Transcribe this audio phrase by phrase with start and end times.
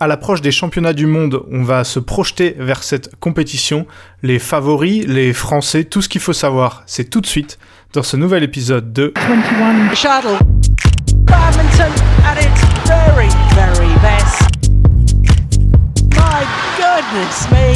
[0.00, 3.84] À l'approche des championnats du monde, on va se projeter vers cette compétition.
[4.22, 7.58] Les favoris, les Français, tout ce qu'il faut savoir, c'est tout de suite
[7.94, 10.38] dans ce nouvel épisode de 21 Shuttle.
[11.24, 11.90] Badminton
[12.24, 14.40] at its very, very best.
[16.14, 16.46] My
[16.78, 17.74] goodness me.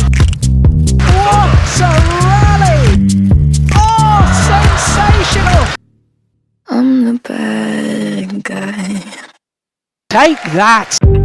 [1.10, 1.50] What
[1.80, 1.90] a
[2.22, 3.08] rally!
[3.74, 5.66] Oh, sensational!
[6.70, 9.02] I'm the bad guy.
[10.08, 11.21] Take that!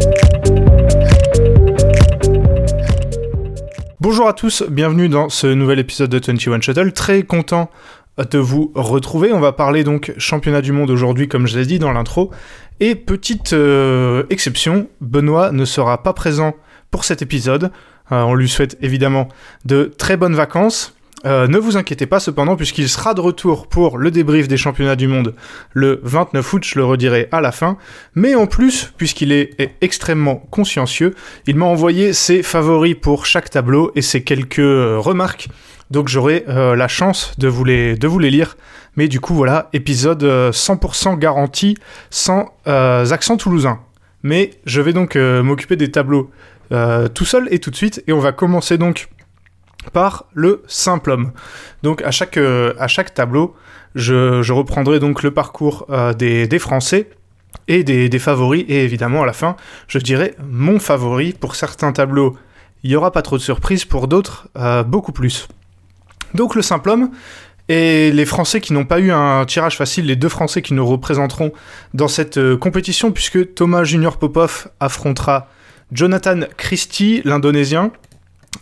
[4.10, 6.94] Bonjour à tous, bienvenue dans ce nouvel épisode de 21 Shuttle.
[6.94, 7.70] Très content
[8.18, 9.34] de vous retrouver.
[9.34, 12.32] On va parler donc championnat du monde aujourd'hui, comme je l'ai dit dans l'intro.
[12.80, 16.56] Et petite euh, exception, Benoît ne sera pas présent
[16.90, 17.70] pour cet épisode.
[18.14, 19.28] Euh, on lui souhaite évidemment
[19.66, 20.96] de très bonnes vacances.
[21.26, 24.96] Euh, ne vous inquiétez pas cependant, puisqu'il sera de retour pour le débrief des championnats
[24.96, 25.34] du monde
[25.74, 27.78] le 29 août, je le redirai à la fin.
[28.14, 31.16] Mais en plus, puisqu'il est, extrêmement consciencieux,
[31.48, 35.50] il m'a envoyé ses favoris pour chaque tableau et ses quelques euh, remarques.
[35.90, 38.58] Donc j'aurai euh, la chance de vous, les, de vous les lire.
[38.96, 41.78] Mais du coup, voilà, épisode euh, 100% garanti,
[42.10, 43.80] sans accent toulousain.
[44.24, 46.30] Mais je vais donc m'occuper des tableaux
[46.70, 48.04] tout seul et tout de suite.
[48.08, 49.08] Et on va commencer donc
[49.92, 51.32] par le simple homme.
[51.84, 52.74] Donc à chaque, euh,
[53.14, 53.56] tableau,
[53.96, 57.10] je, reprendrai donc le parcours euh, des, Français
[57.68, 58.66] et des, favoris.
[58.68, 59.56] Et évidemment, à la fin,
[59.88, 61.34] je dirai mon favori.
[61.34, 62.38] Pour certains tableaux,
[62.84, 63.86] il n'y aura pas trop de surprises.
[63.86, 65.48] Pour d'autres, euh, beaucoup plus.
[66.34, 67.12] Donc le simple homme.
[67.70, 70.86] Et les Français qui n'ont pas eu un tirage facile, les deux Français qui nous
[70.86, 71.52] représenteront
[71.94, 75.50] dans cette compétition, puisque Thomas Junior Popov affrontera
[75.92, 77.92] Jonathan Christie, l'Indonésien.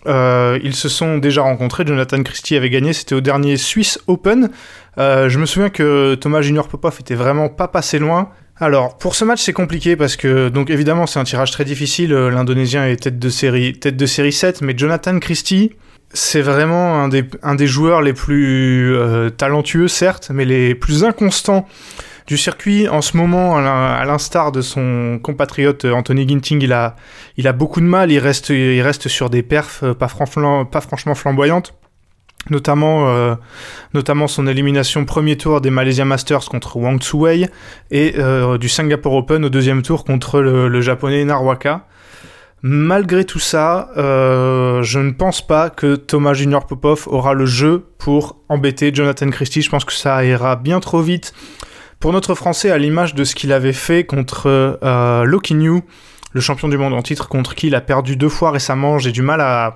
[0.08, 1.84] Euh, ils se sont déjà rencontrés.
[1.86, 4.50] Jonathan Christie avait gagné, c'était au dernier Swiss Open.
[4.98, 8.30] Euh, je me souviens que Thomas Junior Popov était vraiment pas passé loin.
[8.58, 12.14] Alors, pour ce match, c'est compliqué parce que, donc évidemment, c'est un tirage très difficile.
[12.14, 15.72] Euh, L'Indonésien est tête de série, tête de série 7, mais Jonathan Christie,
[16.14, 18.96] c'est vraiment un des, joueurs les plus
[19.38, 21.68] talentueux, certes, mais les plus inconstants
[22.28, 22.88] du circuit.
[22.90, 26.96] En ce moment, à l'in- à l'instar de son compatriote euh, Anthony Ginting, il a,
[27.54, 28.12] beaucoup de mal.
[28.12, 31.74] Il reste, sur des perfs euh, pas, franchement, flamboyantes.
[32.52, 33.34] Notamment, euh,
[33.96, 37.50] notamment son élimination premier tour des Malaysia Masters contre Wang Tsuwei
[37.90, 38.14] et
[38.60, 41.88] du Singapore Open au deuxième tour contre le, japonais Narwaka.
[42.62, 48.38] Malgré tout ça, je ne pense pas que Thomas Junior Popov aura le jeu pour
[48.48, 49.64] embêter Jonathan Christie.
[49.64, 51.34] Je pense que ça ira bien trop vite
[52.06, 54.46] pour notre Français à l'image de ce qu'il avait fait contre
[54.84, 55.82] euh, Loki New,
[56.34, 59.00] le champion du monde en titre, contre qui il a perdu deux fois récemment.
[59.00, 59.74] J'ai du mal à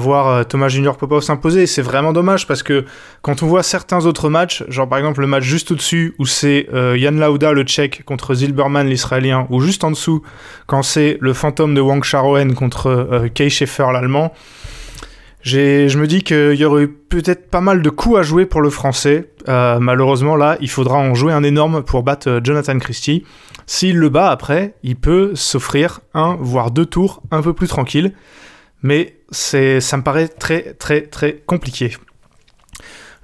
[0.00, 1.68] voir euh, Thomas Junior Popov s'imposer.
[1.68, 2.84] C'est vraiment dommage parce que
[3.22, 6.66] quand on voit certains autres matchs, genre par exemple le match juste au-dessus où c'est
[6.74, 10.22] euh, Jan Lauda le tchèque contre Zilberman l'israélien, ou juste en dessous
[10.66, 14.32] quand c'est le fantôme de Wang Charoen contre euh, Schaeffer l'allemand,
[15.44, 18.62] je me dis qu'il y aurait eu peut-être pas mal de coups à jouer pour
[18.62, 19.30] le français.
[19.48, 23.24] Euh, malheureusement là, il faudra en jouer un énorme pour battre euh, Jonathan Christie.
[23.66, 28.12] S'il le bat après, il peut s'offrir un, voire deux tours un peu plus tranquille.
[28.82, 31.96] Mais ça me paraît très très très compliqué.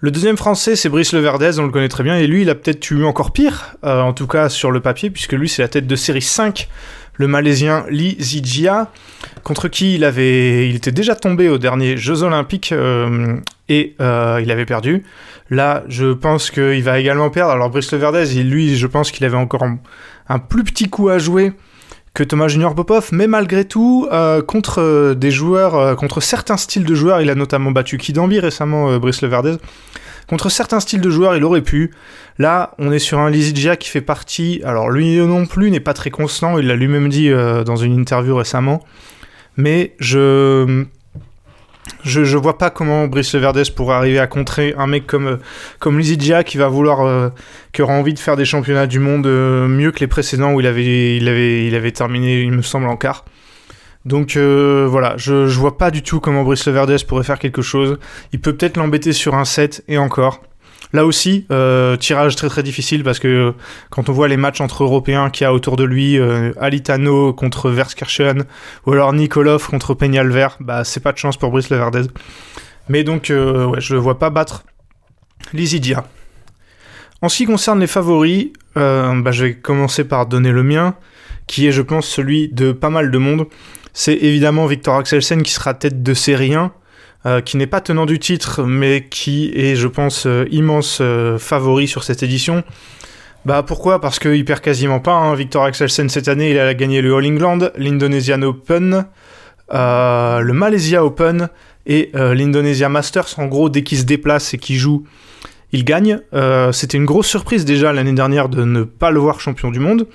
[0.02, 2.54] Le deuxième français, c'est Brice Leverdez, on le connaît très bien, et lui, il a
[2.54, 5.68] peut-être eu encore pire, euh, en tout cas sur le papier, puisque lui, c'est la
[5.68, 6.70] tête de série 5,
[7.14, 8.90] le Malaisien Lee Zijia,
[9.42, 13.36] contre qui il, avait, était déjà tombé aux derniers Jeux Olympiques, euh,
[13.68, 15.04] et euh, il avait perdu.
[15.50, 17.52] Là, je pense qu'il va également perdre.
[17.52, 21.18] Alors Brice Leverdez, il, lui, je pense qu'il avait encore un, plus petit coup à
[21.18, 21.52] jouer
[22.14, 25.12] que Thomas Junior Popov, mais malgré tout, euh, contre
[26.20, 29.56] certains styles de joueurs, il a notamment battu Kidambi récemment, Brice Leverdez.
[30.30, 31.90] Contre certains styles de joueurs, il aurait pu.
[32.38, 34.62] Là, on est sur un Lizigia qui fait partie.
[34.64, 37.98] Alors, lui non plus n'est pas très constant, il l'a lui-même dit euh, dans une
[37.98, 38.84] interview récemment.
[39.56, 40.86] Mais je.
[42.04, 45.36] Je, vois pas comment Brice Leverdez pourrait arriver à contrer un mec comme, euh,
[45.80, 47.00] comme Lizigia qui va vouloir.
[47.00, 47.30] euh,
[47.72, 50.60] qui aura envie de faire des championnats du monde euh, mieux que les précédents où
[50.60, 53.24] il avait, il avait, il avait terminé, il me semble, en quart.
[54.04, 57.98] Donc euh, voilà, je, vois pas du tout comment Brice Leverdez pourrait faire quelque chose.
[58.32, 60.42] Il peut peut-être l'embêter sur un set et encore.
[60.92, 63.54] Là aussi, euh, tirage très très difficile parce que
[63.90, 67.32] quand on voit les matchs entre Européens qu'il y a autour de lui, euh, Alitano
[67.32, 68.44] contre Verskirchen
[68.86, 72.08] ou alors Nikolov contre Peñalver, bah c'est pas de chance pour Brice Leverdez.
[72.88, 74.64] Mais donc, je le vois pas battre
[75.52, 76.04] Lizidia.
[77.22, 80.96] En ce qui concerne les favoris, bah, je vais commencer par donner le mien,
[81.46, 83.46] qui est, je pense, celui de pas mal de monde.
[83.92, 86.72] C'est évidemment Victor Axelsen qui sera tête de série 1,
[87.26, 91.38] euh, qui n'est pas tenant du titre, mais qui est, je pense, euh, immense euh,
[91.38, 92.62] favori sur cette édition.
[93.44, 94.00] Bah pourquoi?
[94.00, 95.14] Parce qu'il perd quasiment pas.
[95.14, 95.34] Hein.
[95.34, 99.06] Victor Axelsen cette année, il a gagné le All England, l'Indonesian Open,
[99.70, 101.48] le Malaysia Open
[101.86, 103.38] et l'Indonesia Masters.
[103.38, 105.04] En gros, dès qu'il se déplace et qu'il joue,
[105.72, 106.20] il gagne.
[106.72, 110.06] C'était une grosse surprise déjà l'année dernière de ne pas le voir champion du monde.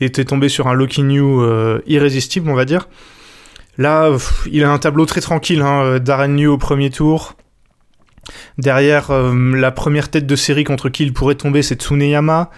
[0.00, 2.88] Il était tombé sur un Lucky New euh, irrésistible, on va dire.
[3.78, 4.10] Là,
[4.50, 5.60] il a un tableau très tranquille.
[5.62, 5.98] Hein.
[5.98, 7.34] Darren New au premier tour.
[8.58, 12.50] Derrière, euh, la première tête de série contre qui il pourrait tomber, c'est Tsuneyama.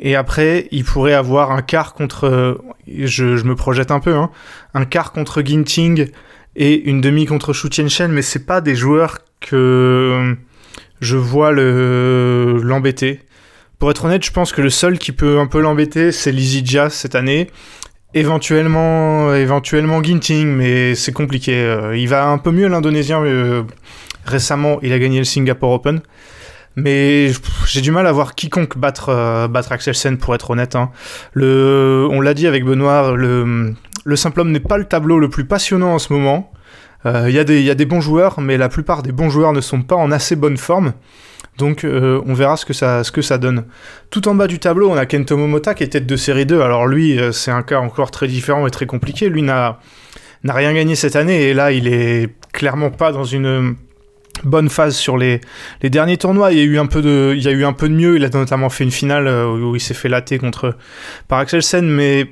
[0.00, 2.26] Et après, il pourrait avoir un quart contre.
[2.26, 2.54] euh,
[2.86, 4.30] Je, me projette un peu, hein,
[4.74, 6.08] un quart contre Ginting
[6.56, 10.36] et une demi contre Shu Tianchen, mais c'est pas des joueurs que
[11.00, 13.20] je vois le l'embêter.
[13.78, 16.62] Pour être honnête, je pense que le seul qui peut un peu l'embêter, c'est Lizzy
[16.64, 17.50] Jazz cette année.
[18.14, 21.54] Éventuellement, éventuellement Ginting, mais c'est compliqué.
[21.56, 23.22] Euh, Il va un peu mieux l'Indonésien.
[23.24, 23.64] euh,
[24.24, 26.00] récemment, il a gagné le Singapore Open.
[26.76, 27.30] Mais
[27.66, 30.76] j'ai du mal à voir quiconque battre, euh, battre Axelsen, pour être honnête.
[30.76, 30.90] hein.
[31.36, 33.74] On l'a dit avec Benoît, le,
[34.04, 36.52] le simple homme n'est pas le tableau le plus passionnant en ce moment.
[37.06, 39.60] Euh, Il y, y a des bons joueurs, mais la plupart des bons joueurs ne
[39.60, 40.94] sont pas en assez bonne forme.
[41.58, 43.64] Donc euh, on verra ce que, ça, ce que ça donne.
[44.10, 46.60] Tout en bas du tableau, on a Kento Momota qui est tête de série 2.
[46.60, 49.28] Alors lui, euh, c'est un cas encore très différent et très compliqué.
[49.28, 49.78] Lui n'a
[50.44, 53.76] rien gagné cette année et là, il est clairement pas dans une
[54.42, 55.40] bonne phase sur les,
[55.82, 56.52] les derniers tournois.
[56.52, 58.16] Il y a eu un peu de, il y a eu un peu de mieux.
[58.16, 60.76] Il a notamment fait une finale euh, où il s'est fait latter contre
[61.28, 62.26] par Axelsen, mais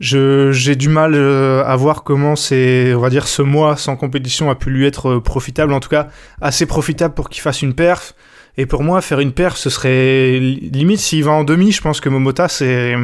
[0.00, 4.50] j'ai du mal euh, à voir comment c'est, on va dire, ce mois sans compétition
[4.50, 5.72] a pu lui être euh, profitable.
[5.72, 6.08] En tout cas,
[6.40, 8.14] assez profitable pour qu'il fasse une perf.
[8.56, 11.72] Et pour moi, faire une perf, ce serait li- limite s'il va en demi.
[11.72, 12.94] Je pense que Momota, c'est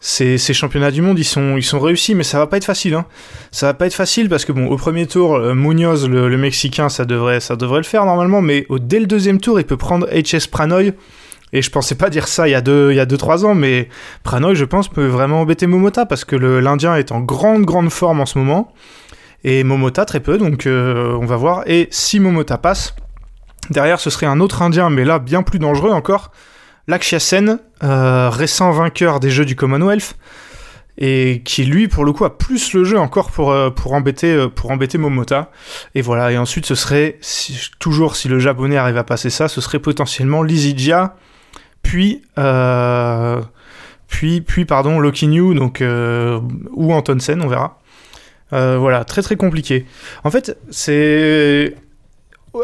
[0.00, 2.64] ces, ces championnats du monde, ils sont, ils sont réussis, mais ça va pas être
[2.64, 2.94] facile.
[2.94, 3.06] Hein.
[3.50, 6.36] Ça va pas être facile parce que bon, au premier tour, euh, Munoz, le, le
[6.36, 9.66] Mexicain, ça devrait, ça devrait le faire normalement, mais au, dès le deuxième tour, il
[9.66, 10.92] peut prendre HS Pranoy.
[11.52, 13.44] Et je pensais pas dire ça il y a deux, il y a deux trois
[13.44, 13.88] ans, mais
[14.24, 18.20] Pranoy, je pense, peut vraiment embêter Momota parce que l'Indien est en grande, grande forme
[18.20, 18.72] en ce moment.
[19.44, 21.62] Et Momota, très peu, donc euh, on va voir.
[21.66, 22.96] Et si Momota passe,
[23.70, 26.32] derrière, ce serait un autre Indien, mais là, bien plus dangereux encore.
[26.88, 30.16] Lakshya Sen, euh, récent vainqueur des Jeux du Commonwealth,
[30.98, 34.48] et qui lui, pour le coup, a plus le jeu encore pour, euh, pour, embêter,
[34.54, 35.52] pour embêter Momota.
[35.94, 37.20] Et voilà, et ensuite, ce serait,
[37.78, 41.14] toujours si le japonais arrive à passer ça, ce serait potentiellement Lizijia,
[41.86, 43.40] puis, euh,
[44.08, 46.40] puis, pardon, Loki New, donc, euh,
[46.72, 47.78] ou Antonsen, on verra.
[48.52, 49.86] Euh, voilà, très très compliqué.
[50.24, 51.76] En fait, c'est.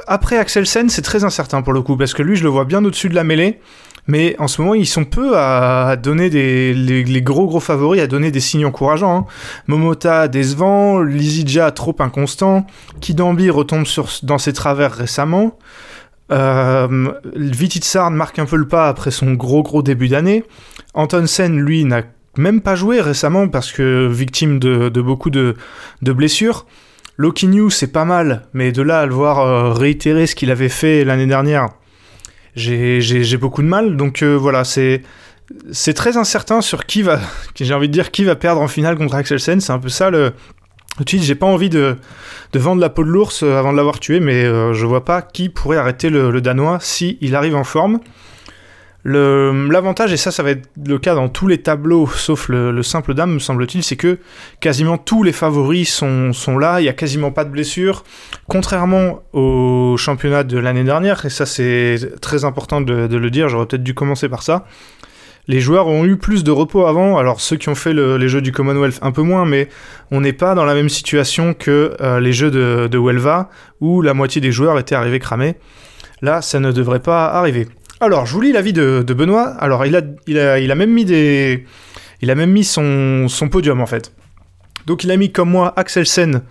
[0.09, 2.85] Après Axelsen, c'est très incertain pour le coup, parce que lui, je le vois bien
[2.85, 3.61] au-dessus de la mêlée.
[4.09, 8.09] Mais en ce moment, ils sont peu à donner des les, gros gros favoris, à
[8.09, 9.19] donner des signes encourageants.
[9.19, 9.27] hein.
[9.69, 12.67] Momota décevant, Lizija trop inconstant,
[13.01, 13.87] Kidambi retombe
[14.25, 15.57] dans ses travers récemment.
[16.33, 16.89] Euh,
[18.11, 20.45] marque un peu le pas après son gros gros début d'année.
[20.95, 22.03] Antonsen, lui, n'a
[22.37, 25.57] même pas joué récemment parce que victime de, beaucoup de,
[26.01, 26.67] blessures.
[27.19, 30.51] Loki New, c'est pas mal, mais de là à le voir euh, réitérer ce qu'il
[30.51, 31.69] avait fait l'année dernière,
[32.57, 33.97] j'ai beaucoup de mal.
[33.97, 35.03] Donc euh, voilà, c'est
[35.71, 37.21] c'est très incertain sur qui va,
[37.55, 39.61] j'ai envie de dire, qui va perdre en finale contre Axelsen.
[39.61, 40.33] C'est un peu ça le.
[41.07, 41.97] J'ai pas envie de,
[42.55, 45.23] vendre la peau de l'ours euh, avant de l'avoir tué, mais euh, je vois pas
[45.23, 48.01] qui pourrait arrêter le, Danois si il arrive en forme.
[49.05, 52.83] L'avantage, et ça, ça va être le cas dans tous les tableaux, sauf le, le
[52.85, 54.19] simple dame, me semble-t-il, c'est que
[54.61, 58.05] quasiment tous les favoris sont, là, il y a quasiment pas de blessures.
[58.47, 63.67] Contrairement au championnat de l'année dernière, et ça c'est très important de le dire, j'aurais
[63.67, 64.67] peut-être dû commencer par ça,
[65.49, 68.29] les joueurs ont eu plus de repos avant, alors ceux qui ont fait le- les
[68.29, 69.69] jeux du Commonwealth un peu moins, mais
[70.11, 74.15] on n'est pas dans la même situation que euh, les jeux de, Huelva, où la
[74.15, 75.57] moitié des joueurs étaient arrivés cramés.
[76.21, 77.67] Là, ça ne devrait pas arriver.
[78.01, 79.49] Alors, je vous lis l'avis de, Benoît.
[79.59, 81.67] Alors, il a, même mis des...
[82.21, 84.13] Il a même mis son, son podium, en fait.
[84.87, 86.43] Donc, il a mis, comme moi, Axelsen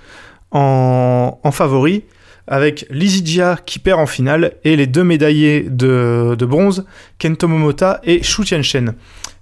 [0.52, 2.04] en, en favori,
[2.52, 6.86] avec Lizijia qui perd en finale, et les deux médaillés de, bronze,
[7.18, 8.94] Kento Momota et Shu Tianchen.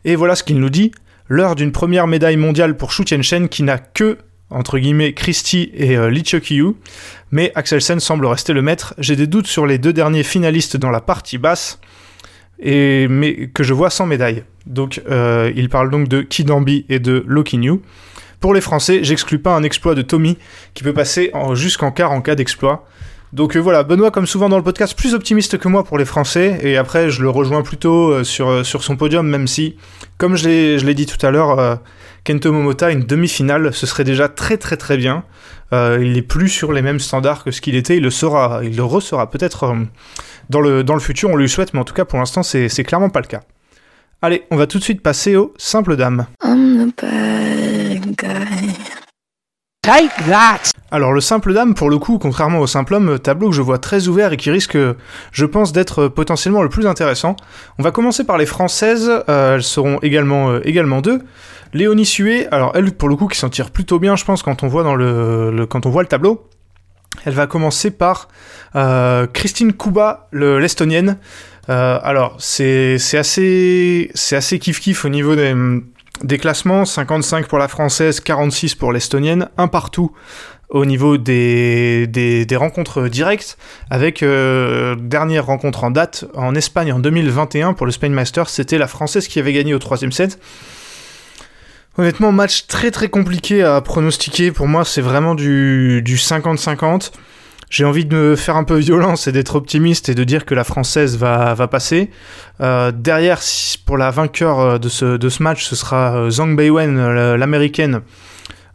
[0.06, 0.92] Et voilà ce qu'il nous dit.
[1.28, 4.20] L'heure d'une première médaille mondiale pour Shu Tianchen qui n'a que,
[4.52, 6.24] entre guillemets, Christie et euh, Lee.
[7.32, 8.94] Mais Axelsen semble rester le maître.
[9.00, 11.80] J'ai des doutes sur les deux derniers finalistes dans la partie basse,
[12.60, 14.44] et, mais que je vois sans médaille.
[14.68, 17.82] Donc, euh, il parle donc de Kidambi et de Lokinyu.
[18.40, 20.38] Pour les Français, j'exclus pas un exploit de Tommy
[20.74, 22.86] qui peut passer en- jusqu'en quart en cas d'exploit.
[23.34, 26.06] Donc euh, voilà, Benoît, comme souvent dans le podcast, plus optimiste que moi pour les
[26.06, 29.76] Français, et après je le rejoins plutôt euh, sur, euh, sur son podium, même si,
[30.18, 30.48] comme je
[30.84, 31.80] l'ai dit tout à l'heure,
[32.24, 35.24] Kento Momota, une demi-finale, ce serait déjà très très très bien.
[35.72, 38.76] Il est plus sur les mêmes standards que ce qu'il était, il le sera, il
[38.76, 39.72] le ressera peut-être
[40.50, 42.84] dans, le, dans le futur, on lui souhaite, mais en tout cas pour l'instant c'est
[42.84, 43.42] clairement pas le cas.
[44.24, 46.26] Allez, on va tout de suite passer au simple dame.
[49.82, 50.60] Take that!
[50.92, 53.78] Alors le simple dame, pour le coup, contrairement au simple homme, tableau que je vois
[53.78, 54.78] très ouvert et qui risque,
[55.32, 57.36] je pense, d'être potentiellement le plus intéressant.
[57.78, 61.22] On va commencer par les françaises, euh, elles seront également, euh, également deux.
[61.74, 64.64] Léonie Sué, alors elle, pour le coup, qui s'en tire plutôt bien, je pense, quand
[64.64, 66.48] on voit, dans le, quand on voit le tableau.
[67.26, 68.28] Elle va commencer par
[68.76, 71.18] euh, Christine Kuba, le- l'estonienne.
[71.70, 75.54] Euh, alors, c'est assez, assez kiff-kiff au niveau des,
[76.24, 76.86] des classements.
[76.86, 80.12] 55 pour la française, 46 pour l'estonienne, un partout
[80.70, 83.58] au niveau des, des, rencontres directes,
[83.90, 88.78] avec euh, dernière rencontre en date en Espagne en 2021 pour le Spain Masters, c'était
[88.78, 90.40] la française qui avait gagné au troisième set.
[91.98, 94.52] Honnêtement, match très très compliqué à pronostiquer.
[94.52, 97.12] Pour moi, c'est vraiment du 50-50.
[97.70, 100.56] J'ai envie de me faire un peu violence et d'être optimiste et de dire que
[100.56, 102.10] la française va, va passer.
[102.62, 103.40] Euh, derrière,
[103.86, 107.38] pour la vainqueur euh, de ce, de ce match, ce sera euh, Zhang Beiwen, euh,
[107.38, 108.02] l'américaine,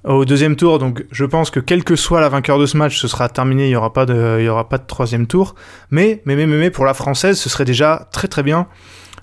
[0.04, 0.78] au deuxième tour.
[0.78, 3.64] Donc je pense que quelle que soit la vainqueur de ce match, ce sera terminé.
[3.64, 5.56] Il n'y aura, pas de- il y aura pas de troisième tour.
[5.90, 8.68] Mais, mais, mais, mais, mais, pour la française, ce serait déjà très très bien.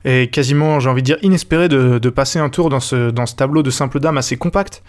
[0.04, 3.28] Et quasiment, j'ai envie de dire, inespéré de, de passer un tour dans ce, dans
[3.28, 4.82] ce tableau de simple dame assez compact.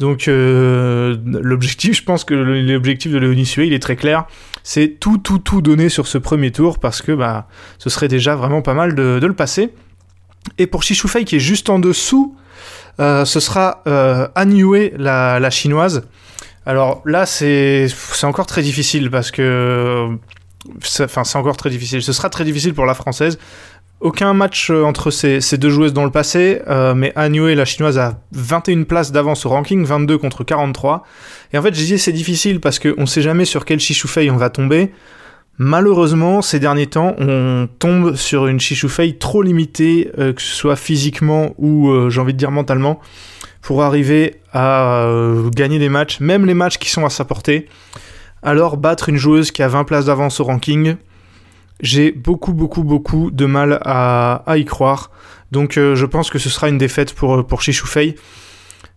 [0.00, 4.24] Donc euh, l'objectif, je pense que l'objectif de Léonie Sué, il est très clair.
[4.64, 7.46] C'est tout, tout, tout donner sur ce premier tour parce que bah,
[7.78, 9.72] ce serait déjà vraiment pas mal de, de le passer.
[10.58, 12.36] Et pour Shishufei qui est juste en dessous,
[12.98, 14.26] euh, ce sera euh,
[14.98, 16.08] la, la chinoise.
[16.66, 17.86] Alors là, c'est
[18.24, 20.08] encore très difficile parce que.
[20.82, 22.02] c'est- Enfin, c'est encore très difficile.
[22.02, 23.38] Ce sera très difficile pour la française.
[24.00, 27.64] Aucun match euh, entre ces, deux joueuses dans le passé, euh, mais Han Yue, la
[27.64, 31.02] chinoise, a 21 places d'avance au ranking, 22 contre 43.
[31.52, 34.36] Et en fait, je disais c'est difficile parce qu'on sait jamais sur quel Shishufei on
[34.36, 34.92] va tomber.
[35.56, 40.76] Malheureusement, ces derniers temps, on tombe sur une Shishufei trop limitée, euh, que ce soit
[40.76, 43.00] physiquement ou, j'ai envie de dire, mentalement,
[43.62, 45.08] pour arriver à
[45.54, 47.66] gagner des matchs, même les matchs qui sont à sa portée.
[48.42, 50.96] Alors, battre une joueuse qui a 20 places d'avance au ranking,
[51.80, 55.10] j'ai beaucoup, beaucoup, beaucoup de mal à, y croire.
[55.52, 58.16] Donc, euh, je pense que ce sera une défaite pour, pour Shishufei.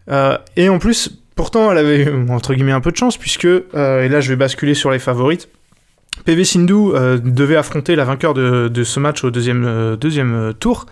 [0.09, 4.03] Euh, et en plus, pourtant, elle avait entre guillemets un peu de chance, puisque, euh,
[4.03, 5.49] et là je vais basculer sur les favorites,
[6.25, 10.33] PV Sindhu euh, devait affronter la vainqueur de, de ce match au deuxième, euh, deuxième
[10.33, 10.85] euh, tour,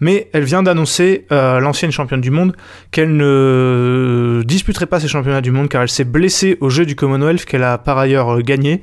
[0.00, 2.54] mais elle vient d'annoncer, euh, l'ancienne championne du monde,
[2.90, 6.94] qu'elle ne disputerait pas ces championnats du monde car elle s'est blessée au jeu du
[6.96, 8.82] Commonwealth qu'elle a par ailleurs euh, gagné.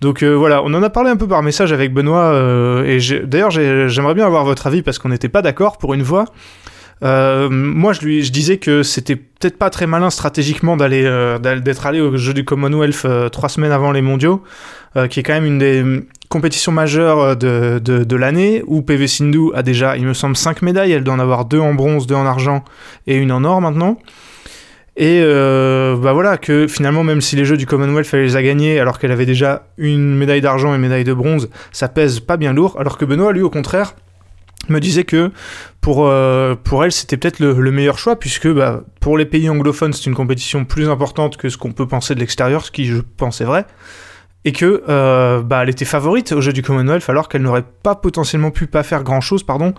[0.00, 3.24] Donc euh, voilà, on en a parlé un peu par message avec Benoît, euh, et
[3.26, 6.26] d'ailleurs j'ai- j'aimerais bien avoir votre avis parce qu'on n'était pas d'accord pour une fois.
[7.04, 12.00] Euh, moi, je lui, disais que c'était peut-être pas très malin stratégiquement euh, d'être allé
[12.00, 14.42] au jeu du Commonwealth euh, trois semaines avant les Mondiaux,
[15.10, 19.62] qui est quand même une des hum, compétitions majeures de, l'année, où PV Sindhu a
[19.62, 20.92] déjà, il me semble, cinq médailles.
[20.92, 22.64] Elle doit en avoir deux en bronze, deux en argent
[23.06, 23.98] et une en or maintenant.
[24.96, 28.78] Et bah voilà, que finalement, même si les Jeux du Commonwealth, elle les a gagnés
[28.78, 32.36] alors qu'elle avait déjà une médaille d'argent et une médaille de bronze, ça pèse pas
[32.36, 32.76] bien lourd.
[32.78, 33.96] Alors que Benoît, lui, au contraire,
[34.68, 35.30] me disait que
[35.80, 39.48] pour, euh, pour elle, c'était peut-être le, le meilleur choix, puisque bah, pour les pays
[39.48, 42.86] anglophones, c'est une compétition plus importante que ce qu'on peut penser de l'extérieur, ce qui,
[42.86, 43.66] je pense, est vrai.
[44.46, 47.94] Et que euh, bah, elle était favorite au jeu du Commonwealth, alors qu'elle n'aurait pas
[47.94, 49.72] potentiellement pu pas faire grand-chose, pardon,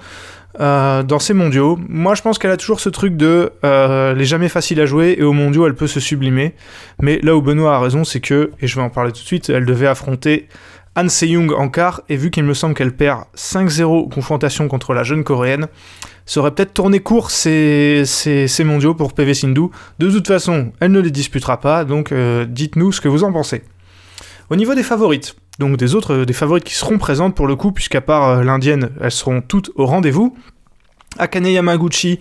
[0.60, 1.78] euh, dans ces mondiaux.
[1.88, 5.16] Moi, je pense qu'elle a toujours ce truc de elle est jamais facile à jouer,
[5.20, 6.56] et aux mondiaux, elle peut se sublimer.
[7.02, 9.28] Mais là où Benoît a raison, c'est que, et je vais en parler tout de
[9.28, 10.48] suite, elle devait affronter
[10.96, 15.04] Han Se-young en quart, et vu qu'il me semble qu'elle perd 5-0 confrontation contre la
[15.04, 15.68] jeune coréenne,
[16.26, 18.04] ça aurait peut-être tourné court ces,
[18.64, 19.68] mondiaux pour PV Sindhu.
[20.00, 23.32] De toute façon, elle ne les disputera pas, donc euh, dites-nous ce que vous en
[23.32, 23.64] pensez.
[24.50, 27.72] Au niveau des favorites, donc des autres, des favorites qui seront présentes pour le coup,
[27.72, 30.38] puisqu'à part euh, l'indienne, elles seront toutes au rendez-vous.
[31.18, 32.20] Akane Yamaguchi,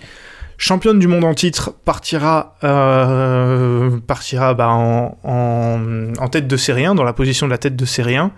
[0.58, 6.94] championne du monde en titre, partira, euh, partira bah, en, en, tête de série 1,
[6.94, 8.30] dans la position de la tête de série 1.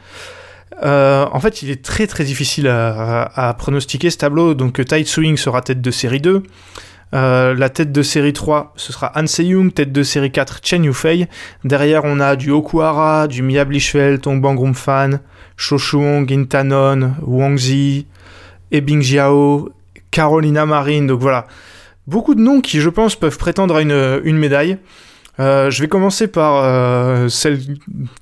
[0.83, 4.55] Euh, en fait, il est très très difficile à, pronostiquer ce tableau.
[4.55, 6.43] Donc, Tai Swing sera tête de série 2.
[7.15, 9.73] Euh, la tête de série 3, ce sera Han Se-young.
[9.73, 11.29] Tête de série 4, Chen Yufei.
[11.65, 15.21] Derrière, on a du Okuhara, du Mia Blichfeld, Tong Bang Fan,
[15.57, 18.07] Shoshuong, Intanon, Wang Zi,
[18.73, 19.71] Ebing Jiao,
[20.11, 21.07] Carolina Marine.
[21.07, 21.47] Donc voilà,
[22.07, 24.79] beaucoup de noms qui, je pense, peuvent prétendre à une, médaille.
[25.39, 27.61] Euh, je vais commencer par euh, celle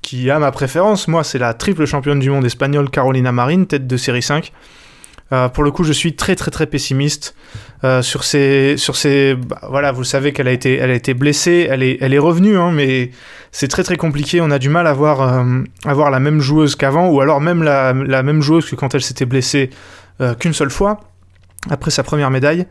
[0.01, 1.07] qui a ma préférence.
[1.07, 4.51] Moi, c'est la triple championne du monde espagnole Carolina Marin, tête de série 5.
[5.31, 7.35] Euh, pour le coup, je suis très très très pessimiste
[8.01, 9.35] sur ces sur ces.
[9.35, 12.19] Bah, voilà, vous savez qu'elle a été elle a été blessée, elle est elle est
[12.19, 13.11] revenue, hein, mais
[13.51, 14.41] c'est très très compliqué.
[14.41, 17.63] On a du mal à voir à voir la même joueuse qu'avant, ou alors même
[17.63, 19.69] la, la même joueuse que quand elle s'était blessée
[20.39, 20.99] qu'une seule fois.
[21.69, 22.65] après sa première médaille.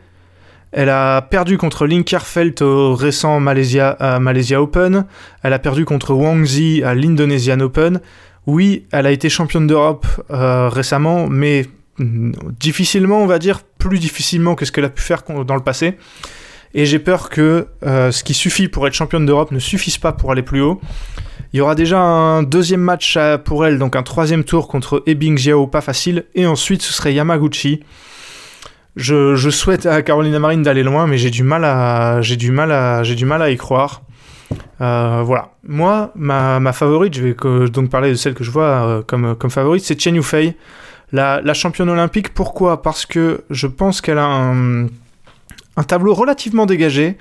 [0.76, 5.06] Elle a perdu contre Lin Kerfeld au récent Malaysia, Malaysia Open.
[5.44, 8.00] Elle a perdu contre Wang Zi à l'Indonesian Open.
[8.46, 11.66] Oui, elle a été championne d'Europe euh, récemment, mais
[11.98, 15.62] mm, difficilement, on va dire, plus difficilement que ce qu'elle a pu faire dans le
[15.62, 15.96] passé.
[16.74, 20.12] Et j'ai peur que euh, ce qui suffit pour être championne d'Europe ne suffise pas
[20.12, 20.80] pour aller plus haut.
[21.52, 25.38] Il y aura déjà un deuxième match pour elle, donc un troisième tour contre Ebing
[25.38, 26.24] Jiao, pas facile.
[26.34, 27.80] Et ensuite, ce serait Yamaguchi.
[28.96, 32.70] Je, souhaite à Carolina Marine d'aller loin, mais j'ai du mal à, j'ai du mal
[32.70, 34.02] à, j'ai du mal à y croire.
[34.80, 35.50] Euh, voilà.
[35.66, 39.50] Moi, ma, favorite, je vais donc parler de celle que je vois euh, comme, comme
[39.50, 40.56] favorite, c'est Chen Yufei,
[41.12, 42.34] la, la championne olympique.
[42.34, 42.82] Pourquoi?
[42.82, 47.16] Parce que je pense qu'elle a un, un tableau relativement dégagé.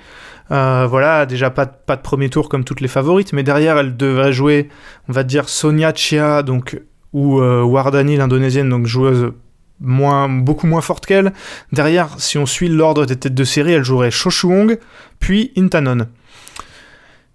[0.52, 3.96] Euh, voilà, déjà pas, pas de premier tour comme toutes les favorites, mais derrière elle
[3.96, 4.68] devrait jouer,
[5.08, 6.80] on va dire Sonia Chia, donc
[7.14, 9.32] ou Wardani l'indonésienne, donc joueuse
[9.80, 11.32] moins, beaucoup moins forte qu'elle.
[11.72, 14.78] Derrière, si on suit l'ordre des têtes de série, elle jouerait Shoshuong,
[15.20, 16.06] puis Intanon.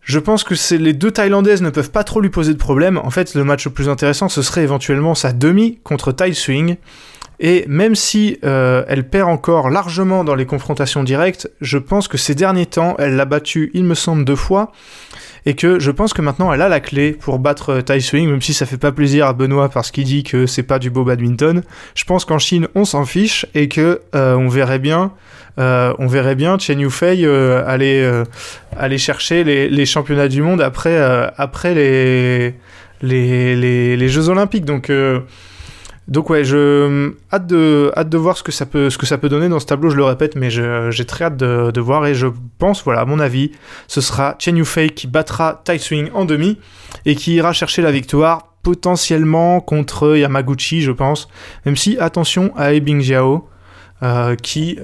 [0.01, 2.97] Je pense que les deux Thaïlandaises ne peuvent pas trop lui poser de problème.
[2.97, 6.77] En fait, le match le plus intéressant, ce serait éventuellement sa demi contre Tai Swing.
[7.39, 12.17] Et même si euh, elle perd encore largement dans les confrontations directes, je pense que
[12.17, 14.71] ces derniers temps, elle l'a battu, il me semble, deux fois.
[15.45, 18.41] Et que je pense que maintenant elle a la clé pour battre Tai Swing, même
[18.41, 21.05] si ça fait pas plaisir à Benoît parce qu'il dit que c'est pas du beau
[21.05, 21.63] badminton.
[21.95, 25.13] Je pense qu'en Chine on s'en fiche et que euh, on verrait bien,
[25.57, 28.23] euh, on verrait bien Chen Yufei aller
[28.77, 30.99] aller chercher les, les, championnats du monde après
[31.37, 32.55] après les
[33.01, 34.65] les, les les, Jeux Olympiques.
[34.65, 34.91] Donc
[36.09, 39.19] donc ouais, je hâte de hâte de voir ce que ça peut ce que ça
[39.19, 39.91] peut donner dans ce tableau.
[39.91, 43.19] Je le répète, mais j'ai très hâte de, voir et je pense, voilà, à mon
[43.19, 43.51] avis,
[43.87, 46.57] ce sera Chen Yufei qui battra Tai Swing en demi
[47.05, 51.29] et qui ira chercher la victoire potentiellement contre Yamaguchi, je pense.
[51.65, 53.47] Même si attention à Ebing Jiao.
[54.01, 54.79] Euh, qui,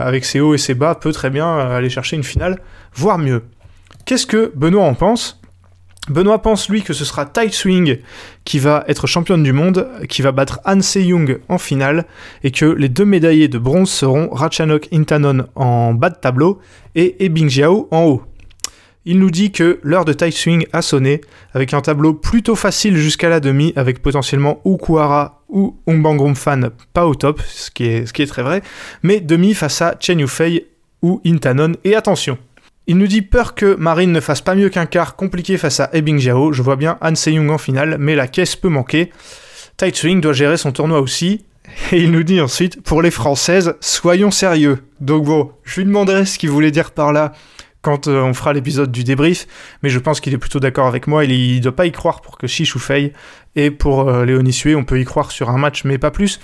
[0.00, 2.60] avec ses hauts et ses bas, peut très bien aller chercher une finale,
[2.94, 3.42] voire mieux.
[4.04, 5.39] Qu'est-ce que Benoît en pense?
[6.08, 7.98] Benoît pense lui que ce sera Tai Swing
[8.44, 12.06] qui va être championne du monde, qui va battre Han Se-young en finale,
[12.42, 16.58] et que les deux médaillés de bronze seront Ratchanok Intanon en bas de tableau
[16.94, 18.22] et Ebing Jiao en haut.
[19.06, 21.20] Il nous dit que l'heure de Tai Swing a sonné,
[21.54, 27.06] avec un tableau plutôt facile jusqu'à la demi, avec potentiellement Ukuhara ou Hongbang Fan pas
[27.06, 28.62] au top, ce qui, est, ce qui est très vrai,
[29.02, 30.66] mais demi face à Chen Yufei
[31.02, 32.36] ou Intanon, et attention,
[32.90, 35.90] il nous dit peur que Marine ne fasse pas mieux qu'un quart compliqué face à
[35.92, 36.52] Ebing Jiao.
[36.52, 39.12] Je vois bien Han Se-young en finale, mais la caisse peut manquer.
[39.76, 41.44] Tai Swing doit gérer son tournoi aussi.
[41.92, 44.82] Et il nous dit ensuite, pour les Françaises, soyons sérieux.
[45.00, 47.30] Donc bon, je lui demanderai ce qu'il voulait dire par là
[47.80, 49.46] quand euh, on fera l'épisode du débrief,
[49.84, 52.22] mais je pense qu'il est plutôt d'accord avec moi, il ne doit pas y croire
[52.22, 53.12] pour que Chichou faille,
[53.54, 56.40] et pour euh, Léonie Sué, on peut y croire sur un match, mais pas plus.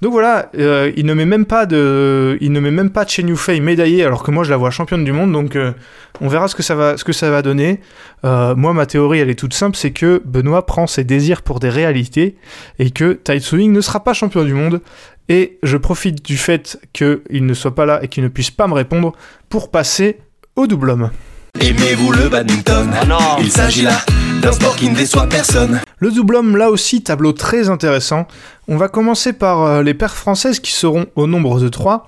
[0.00, 3.28] Donc voilà, euh, il ne met même pas de, il ne met même pas Chen
[3.28, 5.32] Yufei médaillée, alors que moi je la vois championne du monde.
[5.32, 5.72] Donc euh,
[6.20, 7.80] on verra ce que ça va, ce que ça va donner.
[8.24, 11.58] Euh, moi ma théorie elle est toute simple, c'est que Benoît prend ses désirs pour
[11.58, 12.36] des réalités
[12.78, 14.80] et que Tai Tzu-Ying ne sera pas champion du monde.
[15.28, 18.66] Et je profite du fait qu'il ne soit pas là et qu'il ne puisse pas
[18.66, 19.12] me répondre
[19.50, 20.18] pour passer
[20.56, 21.10] au double homme.
[21.60, 23.18] Aimez-vous le badminton ah non.
[23.40, 24.00] Il s'agit là
[24.40, 25.80] d'un sport qui ne déçoit personne.
[25.98, 28.28] Le double homme, là aussi, tableau très intéressant.
[28.68, 32.06] On va commencer par euh, les paires françaises qui seront au nombre de 3.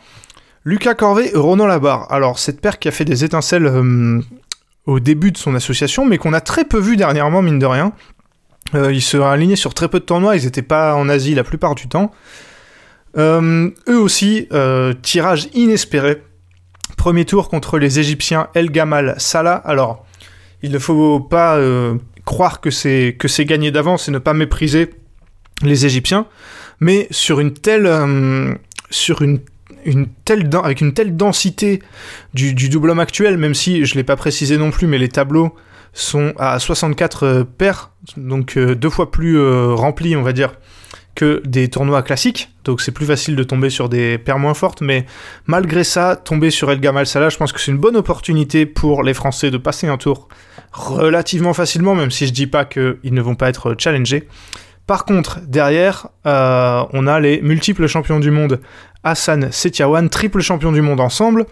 [0.64, 2.06] Lucas Corvet et Ronan Labarre.
[2.12, 4.20] Alors, cette paire qui a fait des étincelles euh,
[4.86, 7.92] au début de son association, mais qu'on a très peu vu dernièrement, mine de rien.
[8.76, 11.34] Euh, ils se sont alignés sur très peu de tournois, ils n'étaient pas en Asie
[11.34, 12.12] la plupart du temps.
[13.16, 14.48] eux aussi,
[15.02, 16.22] tirage inespéré
[17.00, 19.54] Premier tour contre les Égyptiens El Gamal Salah.
[19.54, 20.04] Alors,
[20.62, 21.94] il ne faut pas euh,
[22.26, 24.90] croire que c'est que c'est gagné d'avance et ne pas mépriser
[25.62, 26.26] les Égyptiens,
[26.78, 28.52] mais sur une telle euh,
[30.62, 31.80] avec une telle densité
[32.34, 35.54] du, double homme actuel, même si je l'ai pas précisé non plus, mais les tableaux
[35.94, 39.40] sont à 64 euh, paires, donc deux fois plus
[39.72, 40.52] remplis, on va dire,
[41.14, 44.80] que des tournois classiques, donc c'est plus facile de tomber sur des paires moins fortes,
[44.80, 45.06] mais
[45.46, 49.02] malgré ça, tomber sur El Gamal Salah, je pense que c'est une bonne opportunité pour
[49.02, 50.28] les Français de passer un tour
[50.72, 54.28] relativement facilement, même si je dis pas qu'ils ne vont pas être challengés.
[54.86, 58.60] Par contre, derrière, euh, on a les multiples champions du monde
[59.04, 61.46] Hassan Setiawan, triple champion du monde ensemble,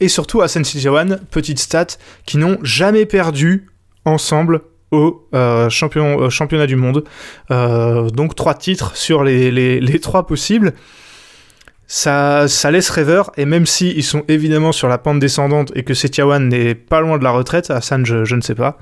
[0.00, 1.86] et surtout Hassan Setiawan, petite stat,
[2.26, 3.66] qui n'ont jamais perdu
[4.04, 7.04] ensemble au euh, champion, euh, championnat du monde.
[7.50, 10.72] Euh, donc trois titres sur les, les, trois possibles.
[11.86, 15.82] Ça, ça, laisse rêveur, et même si ils sont évidemment sur la pente descendante et
[15.82, 18.78] que Setiawan n'est pas loin de la retraite, Hassan je, je ne sais pas,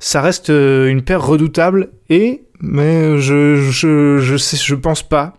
[0.00, 5.34] ça reste une paire redoutable, et mais je, je, je pense pas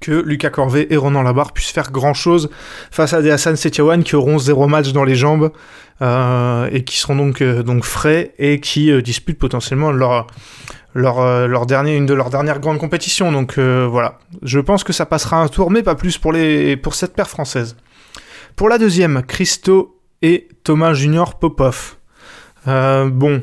[0.00, 2.50] que Lucas Corvée et Ronan Labarre puissent faire grand chose
[2.90, 5.50] face à des Hassan Setiawan qui auront zéro match dans les jambes
[6.02, 10.26] euh, et qui seront donc, euh, donc frais et qui euh, disputent potentiellement leur,
[10.94, 13.32] leur, leur dernier, une de leurs dernières grandes compétitions.
[13.32, 16.94] Donc voilà, je pense que ça passera un tour, mais pas plus pour, les, pour
[16.94, 17.76] cette paire française.
[18.56, 21.96] Pour la deuxième, Christo et Thomas Junior Popov.
[22.66, 23.42] Bon,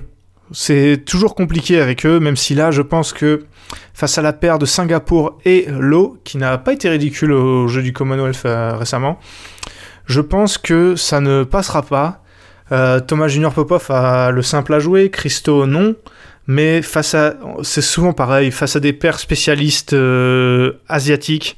[0.52, 3.46] c'est toujours compliqué avec eux, même si là, je pense que
[3.94, 7.82] face à la paire de Singapour et Lo, qui n'a pas été ridicule au jeu
[7.82, 9.20] du Commonwealth euh, récemment,
[10.06, 12.22] je pense que ça ne passera pas.
[12.72, 15.96] Euh, Thomas Junior Popov a le simple à jouer, Christo non,
[16.48, 21.58] mais face à, c'est souvent pareil, face à des paires spécialistes euh, asiatiques,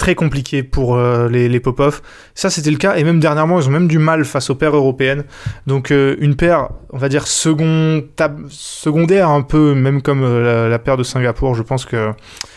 [0.00, 2.00] très compliqué pour euh, les, les Popov.
[2.34, 4.74] Ça, c'était le cas, et même dernièrement, ils ont même du mal face aux paires
[4.74, 5.24] européennes.
[5.66, 10.96] Donc, euh, une paire, on va dire, secondaire un peu, même comme euh, la, paire
[10.96, 12.12] de Singapour, je pense que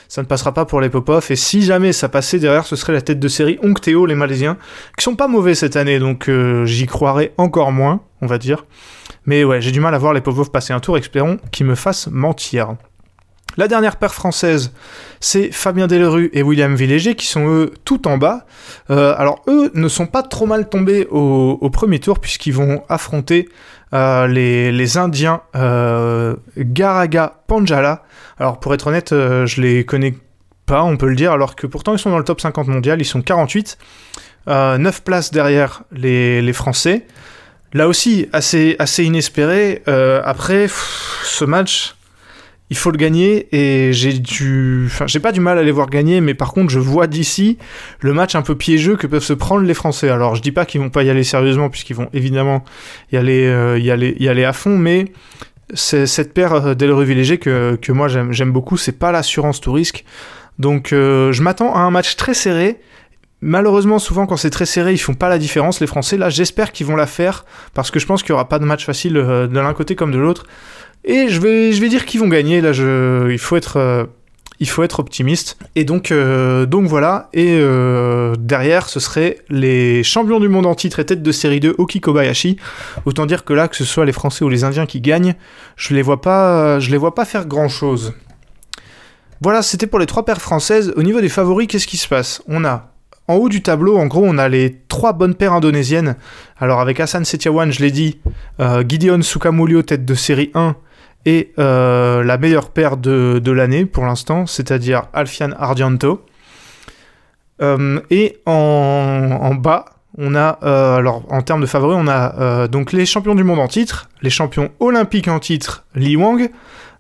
[0.08, 1.26] ça ne passera pas pour les Popov.
[1.32, 4.16] Et si jamais ça passait derrière, ce serait la tête de série Hong Teo, les
[4.16, 4.56] Malaisiens,
[4.98, 6.32] qui sont pas mauvais cette année, donc
[6.64, 8.66] j'y croirais encore moins, on va dire.
[9.26, 11.76] Mais ouais, j'ai du mal à voir les Popov passer un tour, espérons qu'ils me
[11.76, 12.78] fassent mentir.
[13.58, 14.72] La dernière paire française,
[15.20, 18.46] c'est Fabien Delerue et William Villéger qui sont eux tout en bas.
[18.90, 23.50] Euh, alors eux ne sont pas trop mal tombés au, premier tour puisqu'ils vont affronter
[23.94, 28.04] euh, les, Indiens euh, Garaga Panjala.
[28.40, 30.16] Alors pour être honnête, je les connais
[30.66, 33.02] pas, on peut le dire, alors que pourtant ils sont dans le top 50 mondial,
[33.02, 33.78] ils sont 48.
[34.50, 37.06] Euh, 9 places derrière les, Français.
[37.74, 39.84] Là aussi, assez, inespéré.
[39.88, 40.68] Après,
[41.24, 41.96] ce match,
[42.70, 45.90] il faut le gagner et j'ai du, enfin, j'ai pas du mal à les voir
[45.90, 47.58] gagner, mais par contre, je vois d'ici
[48.00, 50.10] le match un peu piégeux que peuvent se prendre les Français.
[50.10, 52.64] Alors, je dis pas qu'ils vont pas y aller sérieusement, puisqu'ils vont évidemment
[53.12, 55.06] y aller, euh, y aller, y aller à fond, mais
[55.74, 58.78] c'est cette paire euh, Villéger que, que moi j'aime, beaucoup.
[58.78, 60.06] C'est pas l'assurance tout risque,
[60.58, 62.80] donc euh, je m'attends à un match très serré.
[63.42, 66.16] Malheureusement, souvent quand c'est très serré, ils font pas la différence, les Français.
[66.16, 68.64] Là, j'espère qu'ils vont la faire parce que je pense qu'il y aura pas de
[68.64, 70.46] match facile de l'un côté comme de l'autre.
[71.06, 72.62] Et je vais, dire qu'ils vont gagner.
[72.62, 74.06] Là, je, il faut être, euh,
[74.98, 75.58] optimiste.
[75.76, 77.30] Et donc, euh, voilà.
[77.34, 81.60] Et euh, derrière, ce serait les champions du monde en titre et tête de série
[81.60, 82.58] 2, Oki Kobayashi.
[83.06, 85.36] Autant dire que là, que ce soit les Français ou les Indiens qui gagnent,
[85.76, 88.14] je les vois pas, je les vois pas faire grand chose.
[89.42, 90.94] Voilà, c'était pour les trois paires françaises.
[90.96, 92.42] Au niveau des favoris, qu'est-ce qui se passe?
[92.48, 92.92] On a
[93.28, 96.16] en haut du tableau, en gros, on a les trois bonnes paires indonésiennes.
[96.58, 98.20] Alors avec Hassan Setiawan, je l'ai dit,
[98.60, 100.76] Gideon Sukamulio, tête de série 1,
[101.26, 106.22] et euh, la meilleure paire de, de l'année pour l'instant, c'est-à-dire Alfian Ardianto.
[107.62, 109.86] Euh, et en, en bas,
[110.18, 113.60] on a, euh, alors en termes de favoris, on a donc les champions du monde
[113.60, 116.50] en titre, les champions olympiques en titre, Li Wang,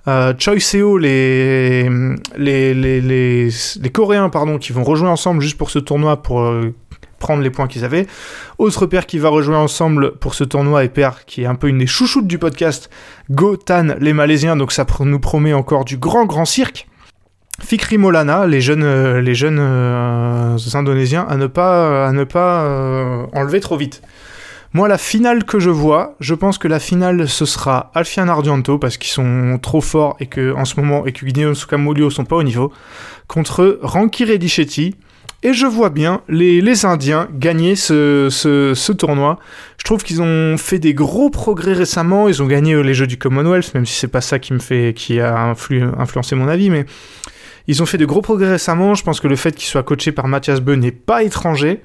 [0.06, 1.90] Choi Seo, les,
[2.38, 6.42] les, les, les, les Coréens pardon, qui vont rejouer ensemble juste pour ce tournoi pour
[7.24, 8.06] prendre les points qu'ils avaient.
[8.58, 11.70] Autre paire qui va rejouer ensemble pour ce tournoi et paire qui est un peu
[11.70, 12.90] une des chouchoutes du podcast,
[13.32, 16.88] Go Tan, les Malaisiens, donc ça nous promet encore du grand grand cirque.
[17.62, 22.64] Fikri Molana, les jeunes, euh, les jeunes euh, Indonésiens, à ne pas, à ne pas
[22.64, 24.02] euh, enlever trop vite.
[24.76, 28.80] Moi, la finale que je vois, je pense que la finale ce sera Alfian Ardianto
[28.80, 32.36] parce qu'ils sont trop forts et que en ce moment et que Sukamulio sont pas
[32.36, 32.74] au niveau
[33.28, 34.96] contre Ranki Reddichetti.
[35.46, 39.38] Et je vois bien les, Indiens gagner ce, ce, tournoi.
[39.78, 42.30] Je trouve qu'ils ont fait des gros progrès récemment.
[42.30, 44.94] Ils ont gagné les Jeux du Commonwealth, même si c'est pas ça qui me fait,
[44.96, 46.86] qui a influ- influencé mon avis, mais
[47.67, 48.93] ils ont fait de gros progrès récemment.
[48.93, 51.82] Je pense que le fait qu'ils soient coachés par Mathias Beu n'est pas étranger.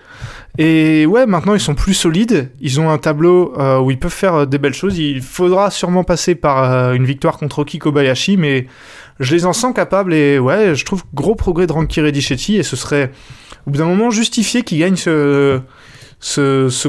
[0.56, 2.50] Et ouais, maintenant ils sont plus solides.
[2.60, 4.98] Ils ont un tableau euh, où ils peuvent faire euh, des belles choses.
[4.98, 8.66] Il faudra sûrement passer par euh, une victoire contre Oki Kobayashi, mais
[9.20, 10.12] je les en sens capables.
[10.12, 12.56] Et ouais, je trouve gros progrès de Ranki Reddichetti.
[12.56, 13.12] Et ce serait
[13.66, 15.62] au bout d'un moment justifié qu'ils gagnent ce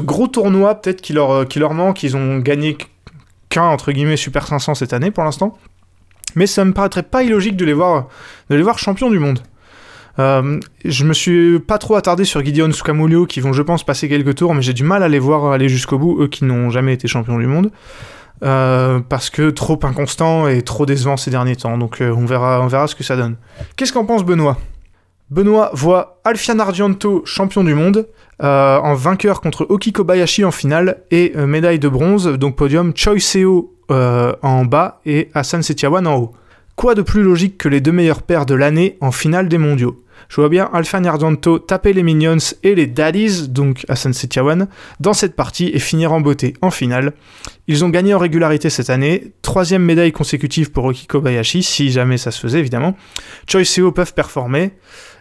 [0.00, 2.02] gros tournoi, peut-être qui leur, qui leur manque.
[2.02, 2.76] Ils ont gagné
[3.50, 5.56] qu'un entre guillemets Super 500 cette année pour l'instant.
[6.34, 8.08] Mais ça me paraîtrait pas illogique de les voir,
[8.48, 9.40] de champions du monde.
[10.18, 14.08] Euh, je me suis pas trop attardé sur Gideon Sukamulio qui vont je pense passer
[14.08, 16.68] quelques tours mais j'ai du mal à les voir aller jusqu'au bout eux qui n'ont
[16.68, 17.70] jamais été champions du monde.
[18.42, 21.76] Euh, parce que trop inconstant et trop décevant ces derniers temps.
[21.76, 23.36] Donc euh, on verra on verra ce que ça donne.
[23.76, 24.58] Qu'est-ce qu'en pense Benoît?
[25.30, 28.08] Benoît voit Alfian Ardianto champion du monde
[28.42, 33.74] en vainqueur contre Oki Kobayashi en finale et médaille de bronze donc podium Choi Seo
[33.90, 36.32] euh, en bas et Hassan Setiawan en haut
[36.76, 40.02] Quoi de plus logique que les deux meilleures paires de l'année en finale des mondiaux?
[40.28, 44.68] Je vois bien Alfian Ardianto taper les Minions et les Daddies, donc Hassan Setiawan,
[45.00, 47.12] dans cette partie et finir en beauté en finale.
[47.66, 52.16] Ils ont gagné en régularité cette année, troisième médaille consécutive pour Oki Kobayashi, si jamais
[52.16, 52.96] ça se faisait évidemment.
[53.46, 54.72] Choi Seo peuvent performer.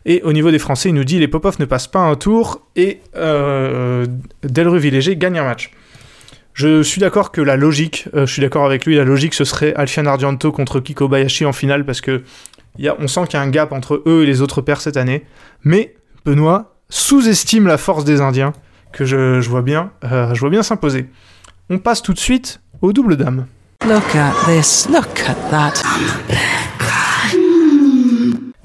[0.06, 2.62] Et au niveau des Français, il nous dit les Popov ne passent pas un tour
[2.76, 4.06] et euh,
[4.44, 4.80] Delru
[5.18, 5.72] gagne un match.
[6.60, 9.46] Je suis d'accord que la logique, euh, je suis d'accord avec lui, la logique ce
[9.46, 12.22] serait Alfian Argento contre Kiko Bayashi en finale parce que
[12.78, 14.82] y a, on sent qu'il y a un gap entre eux et les autres pairs
[14.82, 15.24] cette année.
[15.64, 15.96] Mais
[16.26, 18.52] Benoît sous-estime la force des Indiens
[18.92, 21.06] que je, je vois bien, euh, je vois bien s'imposer.
[21.70, 23.46] On passe tout de suite au double dame.
[23.88, 24.90] Look at this.
[24.90, 25.82] Look at that.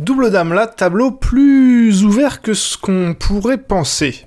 [0.00, 4.26] Double dame, là, tableau plus ouvert que ce qu'on pourrait penser.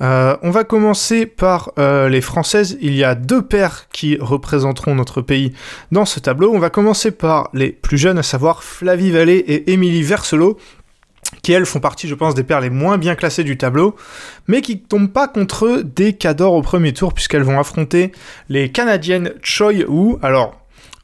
[0.00, 2.78] Euh, on va commencer par euh, les Françaises.
[2.80, 5.52] Il y a deux paires qui représenteront notre pays
[5.92, 6.52] dans ce tableau.
[6.52, 10.58] On va commencer par les plus jeunes, à savoir Flavie Vallée et Émilie Verselot,
[11.42, 13.96] qui elles font partie, je pense, des paires les moins bien classées du tableau,
[14.46, 18.12] mais qui tombent pas contre des cadors au premier tour, puisqu'elles vont affronter
[18.48, 20.16] les Canadiennes Choi Wu.
[20.22, 20.54] Alors,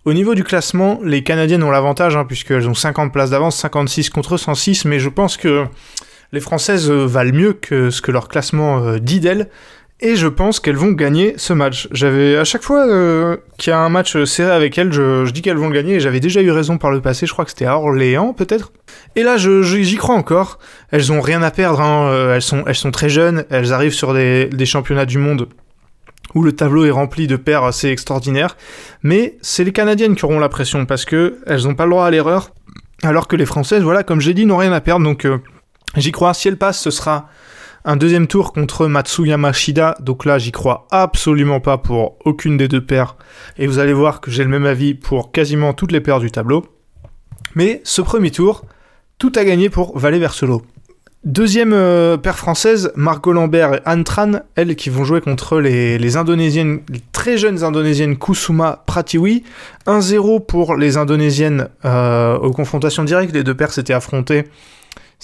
[0.05, 4.11] au niveau du classement, les Canadiennes ont l'avantage, hein, puisqu'elles ont 50 places d'avance, 56
[4.11, 5.65] contre 106, mais je pense que
[6.35, 9.49] les Françaises euh, valent mieux que ce que leur classement euh, dit d'elles.
[10.01, 11.89] Et je pense qu'elles vont gagner ce match.
[11.93, 15.41] J'avais à chaque fois euh, qu'il y a un match serré avec elles, je, dis
[15.41, 15.95] qu'elles vont le gagner.
[15.95, 17.27] Et j'avais déjà eu raison par le passé.
[17.27, 18.73] Je crois que c'était à Orléans, peut-être.
[19.15, 20.59] Et là, j'y crois encore.
[20.91, 21.81] Elles ont rien à perdre.
[21.81, 22.35] hein.
[22.35, 22.43] Elles
[22.75, 23.45] sont, très jeunes.
[23.51, 25.49] Elles arrivent sur des, championnats du monde
[26.35, 28.57] où le tableau est rempli de paires assez extraordinaires.
[29.05, 32.05] Mais c'est les Canadiennes qui auront la pression parce que elles n'ont pas le droit
[32.05, 32.51] à l'erreur.
[33.05, 35.05] Alors que les Françaises, voilà, comme j'ai dit, n'ont rien à perdre.
[35.05, 35.25] Donc
[35.97, 36.35] j'y crois.
[36.35, 37.29] Si elles passent, ce sera
[37.85, 39.97] un deuxième tour contre Matsuyama Shida.
[40.01, 43.17] Donc là, j'y crois absolument pas pour aucune des deux paires.
[43.59, 46.31] Et vous allez voir que j'ai le même avis pour quasiment toutes les paires du
[46.31, 46.65] tableau.
[47.55, 48.65] Mais ce premier tour,
[49.19, 50.63] tout a gagné pour Valet Verselo.
[51.25, 55.97] Deuxième euh, paire française, Margot Lambert et Anne Tran, elles qui vont jouer contre les,
[55.97, 59.43] les indonésiennes, les très jeunes indonésiennes Kusuma Pratiwi.
[59.87, 63.33] 1-0 pour les indonésiennes euh, aux confrontations directes.
[63.33, 64.45] Les deux paires s'étaient affrontées.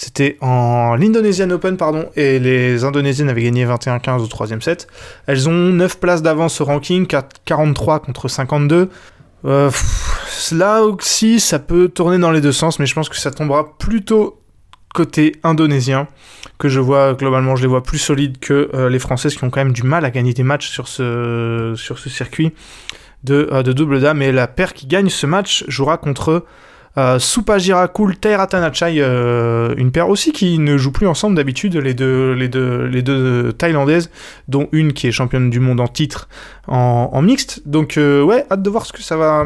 [0.03, 4.87] C'était en l'Indonesian Open, pardon, et les indonésiennes avaient gagné 21-15 au troisième set.
[5.27, 8.89] Elles ont 9 places d'avance au ranking, 4 43 contre 52.
[9.45, 9.71] Euh,
[10.53, 13.77] là aussi, ça peut tourner dans les deux sens, mais je pense que ça tombera
[13.77, 14.41] plutôt
[14.95, 16.09] côté indonésien,
[16.57, 19.51] que je vois globalement, je les vois plus solides que euh, les Françaises qui ont
[19.51, 22.55] quand même du mal à gagner des matchs sur ce, sur ce circuit
[23.25, 24.23] de, euh, de double dame.
[24.23, 26.47] Et la paire qui gagne ce match jouera contre
[26.99, 32.33] euh, Supajirakul Tairatanachai, euh, une paire aussi qui ne joue plus ensemble d'habitude, les deux,
[32.33, 34.11] les, deux, les deux Thaïlandaises,
[34.49, 36.29] dont une qui est championne du monde en titre
[36.67, 37.63] en, mixte.
[37.67, 39.45] Donc euh, ouais, hâte de voir ce que ça va,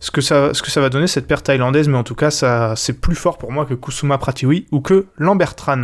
[0.00, 2.30] ce que ça, ce que ça va donner cette paire thaïlandaise, mais en tout cas,
[2.30, 5.80] ça, c'est plus fort pour moi que Kusuma Pratiwi ou que Lambert Tran.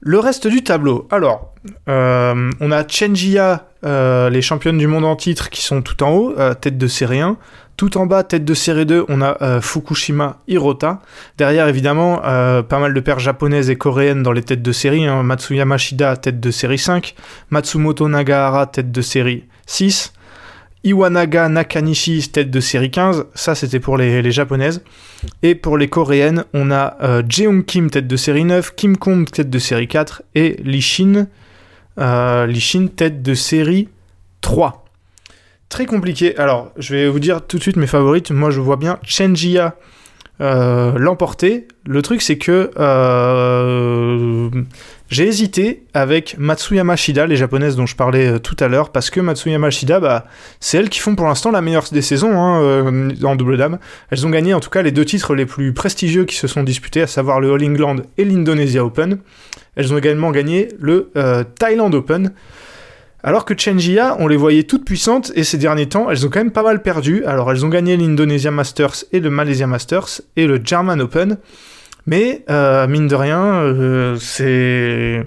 [0.00, 1.08] Le reste du tableau.
[1.10, 1.54] Alors,
[1.88, 6.10] euh, on a Chenjia, euh, les championnes du monde en titre, qui sont tout en
[6.10, 7.36] haut, euh, tête de série 1.
[7.78, 11.00] Tout en bas, tête de série 2, on a euh, Fukushima Hirota.
[11.36, 15.06] Derrière, évidemment, euh, pas mal de paires japonaises et coréennes dans les têtes de série.
[15.06, 15.22] hein.
[15.22, 17.14] Matsuyama Shida, tête de série 5.
[17.50, 20.12] Matsumoto Nagahara, tête de série 6.
[20.82, 23.26] Iwanaga Nakanishi, tête de série 15.
[23.34, 24.82] Ça, c'était pour les, japonaises.
[25.44, 28.74] Et pour les coréennes, on a euh, Jeong Kim, tête de série 9.
[28.74, 30.24] Kim Kong, tête de série 4.
[30.34, 31.28] Et Lee Shin,
[32.96, 33.88] tête de série
[34.40, 34.87] 3.
[35.68, 36.36] Très compliqué.
[36.38, 38.30] Alors, je vais vous dire tout de suite mes favorites.
[38.30, 39.76] Moi, je vois bien Chenjia
[40.40, 41.66] euh, l'emporter.
[41.86, 44.48] Le truc, c'est que euh,
[45.10, 49.10] j'ai hésité avec Matsuyama Shida, les japonaises dont je parlais euh, tout à l'heure, parce
[49.10, 50.26] que Matsuyama Shida, bah,
[50.60, 53.78] c'est elles qui font pour l'instant la meilleure des saisons hein, euh, en double dame.
[54.10, 56.62] Elles ont gagné en tout cas les deux titres les plus prestigieux qui se sont
[56.62, 59.18] disputés, à savoir le All England et l'Indonesia Open.
[59.76, 61.12] Elles ont également gagné le
[61.58, 62.32] Thailand Open.
[63.22, 66.38] Alors que Chenjia, on les voyait toutes puissantes et ces derniers temps, elles ont quand
[66.38, 67.24] même pas mal perdu.
[67.24, 71.38] Alors elles ont gagné l'Indonesia Masters et le Malaysia Masters et le German Open.
[72.06, 75.26] Mais euh, mine de rien, euh, c'est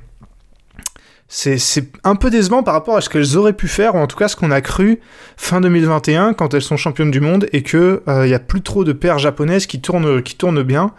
[2.04, 4.30] un peu décevant par rapport à ce qu'elles auraient pu faire, ou en tout cas
[4.30, 5.00] ce qu'on a cru
[5.36, 8.84] fin 2021 quand elles sont championnes du monde et que il y a plus trop
[8.84, 10.94] de paires japonaises qui tournent qui tournent bien.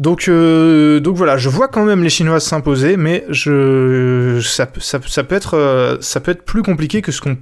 [0.00, 5.34] Donc, euh, donc voilà, je vois quand même les Chinoises s'imposer, mais je, ça, peut-
[5.34, 7.36] être, euh, ça peut être plus compliqué que ce qu'on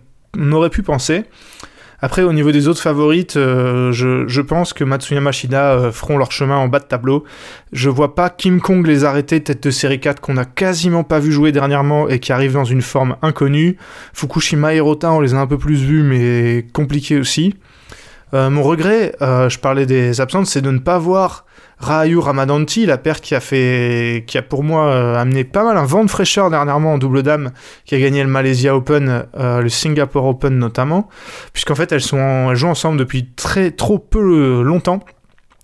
[0.50, 1.22] aurait pu penser.
[2.00, 6.56] Après, au niveau des autres favorites, euh, je, pense que Matsuyama Shida feront leur chemin
[6.56, 7.22] en bas de tableau.
[7.70, 11.20] Je vois pas Kim Kong les arrêter, tête de série 4, qu'on a quasiment pas
[11.20, 13.76] vu jouer dernièrement et qui arrive dans une forme inconnue.
[14.14, 17.54] Fukushima et Rota, on les a un peu plus vus, mais compliqués aussi.
[18.34, 21.46] Euh, mon regret, euh, je parlais des absentes, c'est de ne pas voir
[21.78, 25.76] Rahayu Ramadanti, la paire qui a fait, qui a pour moi euh, amené pas mal
[25.78, 27.52] un vent de fraîcheur dernièrement en double dame,
[27.86, 31.08] qui a gagné le Malaysia Open, euh, le Singapore Open notamment,
[31.52, 35.00] puisqu'en fait elles sont, en- elles jouent ensemble depuis très trop peu longtemps.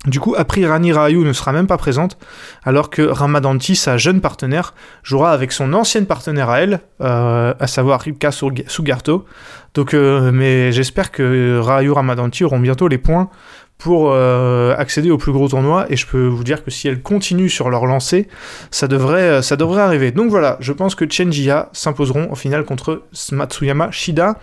[0.07, 2.19] Du coup, Apri Rani Rayu ne sera même pas présente,
[2.63, 7.67] alors que Ramadanti, sa jeune partenaire, jouera avec son ancienne partenaire à elle, euh, à
[7.67, 9.25] savoir Ripka Sugarto.
[9.73, 13.31] Donc, euh, mais j'espère que Rayu Ramadanti auront bientôt les points
[13.79, 17.01] pour euh, accéder au plus gros tournoi, et je peux vous dire que si elles
[17.01, 18.29] continuent sur leur lancée,
[18.71, 20.13] ça devrait, ça devrait arriver.
[20.13, 24.39] Donc voilà, je pense que Chenjia s'imposeront au final contre Matsuyama Shida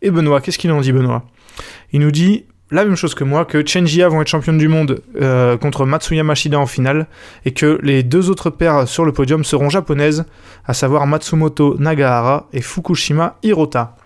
[0.00, 0.40] et Benoît.
[0.40, 1.22] Qu'est-ce qu'il en dit, Benoît?
[1.92, 5.02] Il nous dit la même chose que moi, que Chenjia vont être championnes du monde
[5.20, 7.06] euh, contre Matsuyama Shida en finale,
[7.44, 10.24] et que les deux autres paires sur le podium seront japonaises,
[10.64, 13.96] à savoir Matsumoto Nagahara et Fukushima Hirota.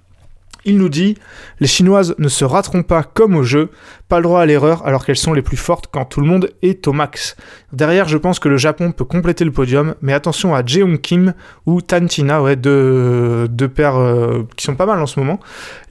[0.67, 1.17] Il nous dit
[1.61, 3.71] Les Chinoises ne se rateront pas comme au jeu,
[4.09, 6.51] pas le droit à l'erreur alors qu'elles sont les plus fortes quand tout le monde
[6.61, 7.37] est au max.
[7.73, 11.35] Derrière, je pense que le Japon peut compléter le podium, mais attention à Jeong Kim
[11.67, 15.39] ou Tantina, ouais, deux, deux paires euh, qui sont pas mal en ce moment.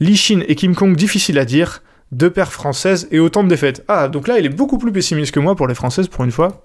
[0.02, 1.82] Li Shin et Kim Kong, difficile à dire
[2.16, 3.84] deux paires françaises et autant de défaites.
[3.88, 6.32] Ah, donc là, il est beaucoup plus pessimiste que moi pour les françaises pour une
[6.32, 6.64] fois.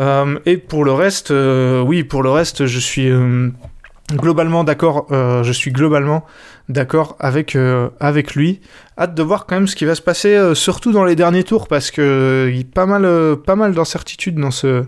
[0.00, 3.50] Euh, et pour le reste, euh, oui, pour le reste, je suis euh,
[4.12, 5.06] globalement d'accord.
[5.10, 6.24] je suis globalement
[6.68, 7.56] d'accord avec
[8.00, 8.60] avec lui.
[8.98, 11.68] Hâte de voir quand même ce qui va se passer, surtout dans les derniers tours,
[11.68, 13.06] parce que il y a pas mal
[13.56, 14.84] mal d'incertitudes dans ce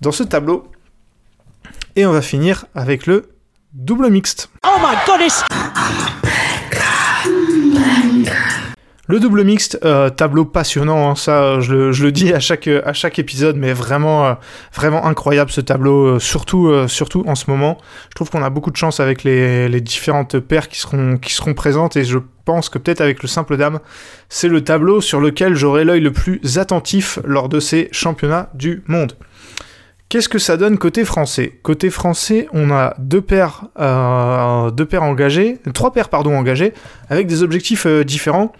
[0.00, 0.66] dans ce tableau.
[1.96, 3.30] Et on va finir avec le
[3.72, 4.50] double mixte.
[4.64, 5.42] Oh my goodness!
[9.10, 13.56] Le double mixte, euh, tableau passionnant, hein, ça je le, dis à chaque, chaque épisode,
[13.56, 17.78] mais vraiment, euh, incroyable ce tableau, euh, surtout, en ce moment.
[18.10, 21.54] Je trouve qu'on a beaucoup de chance avec les, différentes paires qui seront, qui seront
[21.54, 23.80] présentes et je pense que peut-être avec le simple dame,
[24.28, 28.84] c'est le tableau sur lequel j'aurai l'œil le plus attentif lors de ces championnats du
[28.86, 29.14] monde.
[30.08, 31.58] Qu'est-ce que ça donne côté français?
[31.64, 36.74] Côté français, on a deux paires, deux paires engagées, trois paires pardon engagées,
[37.08, 38.52] avec des objectifs différents.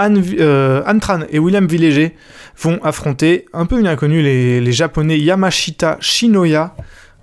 [0.00, 2.16] Euh, Anne, Tran et William Villéger
[2.60, 6.74] vont affronter un peu une inconnue les, japonais Yamashita Shinoya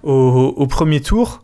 [0.03, 1.43] au, premier tour.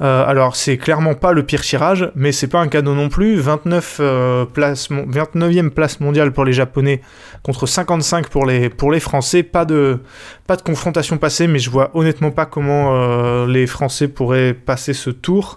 [0.00, 3.40] Euh, alors c'est clairement pas le pire tirage, mais c'est pas un cadeau non plus.
[3.40, 7.00] 29 euh, place, 29e place mondiale pour les japonais
[7.42, 9.42] contre 55 pour les, pour les français.
[9.42, 9.98] Pas de,
[10.46, 15.10] pas de confrontation passée, mais je vois honnêtement pas comment les français pourraient passer ce
[15.10, 15.56] tour.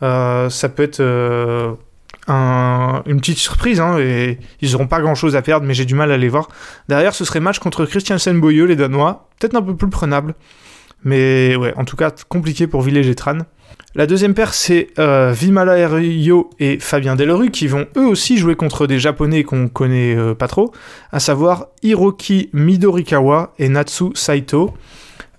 [0.00, 1.78] ça peut être
[2.28, 5.94] une petite surprise, hein, et ils n'auront pas grand chose à perdre, mais j'ai du
[5.94, 6.48] mal à les voir.
[6.88, 10.34] Derrière, ce serait match contre Christiansen Boyeux, les Danois, peut-être un peu plus prenable,
[11.04, 13.38] mais ouais, en tout cas compliqué pour Village et Tran.
[13.96, 18.54] La deuxième paire, c'est euh, Vimala Heryo et Fabien Delru qui vont eux aussi jouer
[18.54, 20.70] contre des japonais qu'on connaît euh, pas trop,
[21.12, 24.74] à savoir Hiroki Midorikawa et Natsu Saito.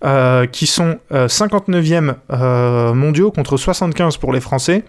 [0.03, 4.83] Euh, qui sont 59e mondiaux contre 75 pour les Français.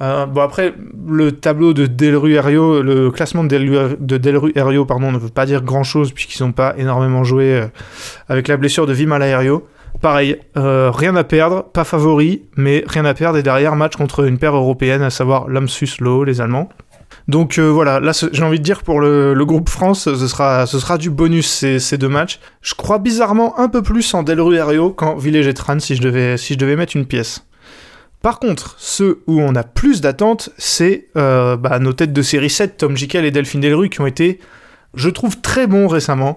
[0.00, 0.74] Euh, bon après,
[1.08, 5.62] le tableau de Delru Herrio, le classement de Delru, de pardon, ne veut pas dire
[5.62, 7.66] grand chose puisqu'ils n'ont pas énormément joué euh,
[8.28, 9.66] avec la blessure de Vimala Herrio.
[10.00, 13.38] Pareil, euh, rien à perdre, pas favori, mais rien à perdre.
[13.38, 16.68] Et derrière, match contre une paire européenne, à savoir Lamsus Low, les Allemands.
[17.26, 20.98] Donc voilà, là j'ai envie de dire pour le, groupe France, ce sera, ce sera
[20.98, 21.46] du bonus
[21.78, 22.38] ces, deux matchs.
[22.60, 26.36] Je crois bizarrement un peu plus en Delru Herrio qu'en Village Tran si je devais,
[26.36, 27.47] si je devais mettre une pièce.
[28.22, 32.50] Par contre, ceux où on a plus d'attentes, c'est euh, bah, nos têtes de série
[32.50, 34.40] 7, Tom Jikel et Delphine Delru, qui ont été,
[34.94, 36.36] je trouve, très bons récemment.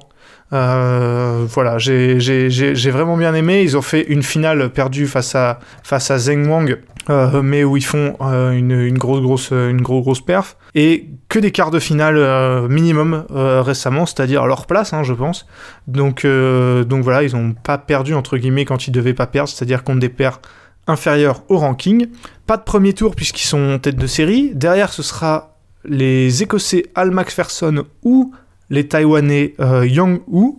[0.54, 3.64] Euh, voilà, j'ai vraiment bien aimé.
[3.64, 6.78] Ils ont fait une finale perdue face à, face à Zheng Wang,
[7.10, 10.58] euh, mais où ils font une, grosse, grosse, perf.
[10.76, 15.48] Et que des quarts de finale minimum récemment, c'est-à-dire leur place, hein, je pense.
[15.88, 19.84] Donc, donc voilà, ils n'ont pas perdu, entre guillemets, quand ils devaient pas perdre, c'est-à-dire
[19.84, 20.42] contre des paires
[20.88, 22.08] inférieur au ranking.
[22.48, 24.52] Pas de premier tour puisqu'ils sont tête de série.
[24.54, 28.34] Derrière, ce sera les Écossais Al McPherson ou
[28.70, 30.56] les Taïwanais euh, Yang Wu.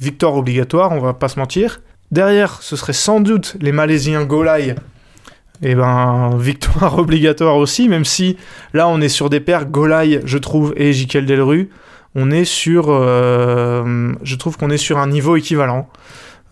[0.00, 1.80] Victoire obligatoire, on va pas se mentir.
[2.10, 4.74] Derrière, ce serait sans doute les Malaisiens Golai.
[5.64, 8.36] Et eh ben, victoire obligatoire aussi, même si
[8.74, 11.70] là on est sur des paires Golai, je trouve, et Jikel Delru.
[12.14, 12.86] On est sur.
[12.88, 15.88] Euh, je trouve qu'on est sur un niveau équivalent.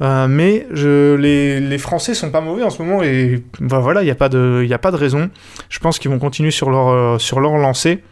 [0.03, 4.11] Euh, mais les, Français sont pas mauvais en ce moment et bah voilà, il n'y
[4.11, 5.31] a, pas de, a pas de raison.
[5.69, 8.03] Je pense qu'ils vont continuer sur leur, euh, sur leur lancée.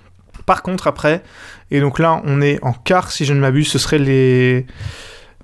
[0.45, 1.23] Par contre, après,
[1.71, 4.67] et donc là, on est en quart, si je ne m'abuse, ce seraient les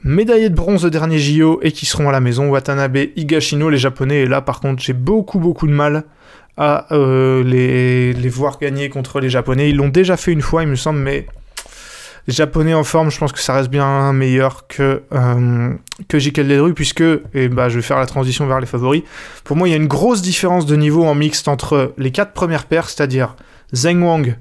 [0.03, 2.49] médaillés de bronze de dernier JO et qui seront à la maison.
[2.49, 4.21] Watanabe, Higashino, les Japonais.
[4.21, 6.05] Et là, par contre, j'ai beaucoup, beaucoup de mal
[6.57, 9.71] à euh, les, voir gagner contre les Japonais.
[9.71, 11.27] Ils l'ont déjà fait une fois, il me semble, mais
[12.27, 15.75] Japonais en forme, je pense que ça reste bien meilleur que, euh,
[16.09, 17.05] que Ledru, puisque,
[17.35, 19.03] et bah, je vais faire la transition vers les favoris.
[19.45, 22.33] Pour moi, il y a une grosse différence de niveau en mixte entre les quatre
[22.33, 23.37] premières paires, c'est-à-dire
[23.75, 24.39] Zheng Wang,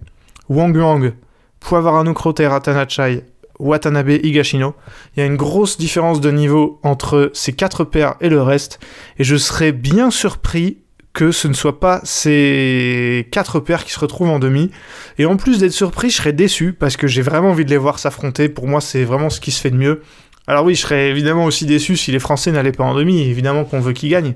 [0.47, 1.11] Wang Yuang,
[1.59, 3.23] Puavarano Krote Ratanachai,
[3.59, 4.75] Watanabe, Higashino.
[5.15, 8.79] Il y a une grosse différence de niveau entre ces quatre paires et le reste,
[9.19, 10.82] et je serais bien surpris
[11.13, 14.71] que ce ne soit pas ces quatre paires qui se retrouvent en demi.
[15.19, 17.77] Et en plus d'être surpris, je serais déçu parce que j'ai vraiment envie de les
[17.77, 18.49] voir s'affronter.
[18.49, 20.01] Pour moi, c'est vraiment ce qui se fait de mieux.
[20.47, 23.21] Alors oui, je serais évidemment aussi déçu si les Français n'allaient pas en demi.
[23.21, 24.33] Évidemment qu'on veut qu'ils gagnent.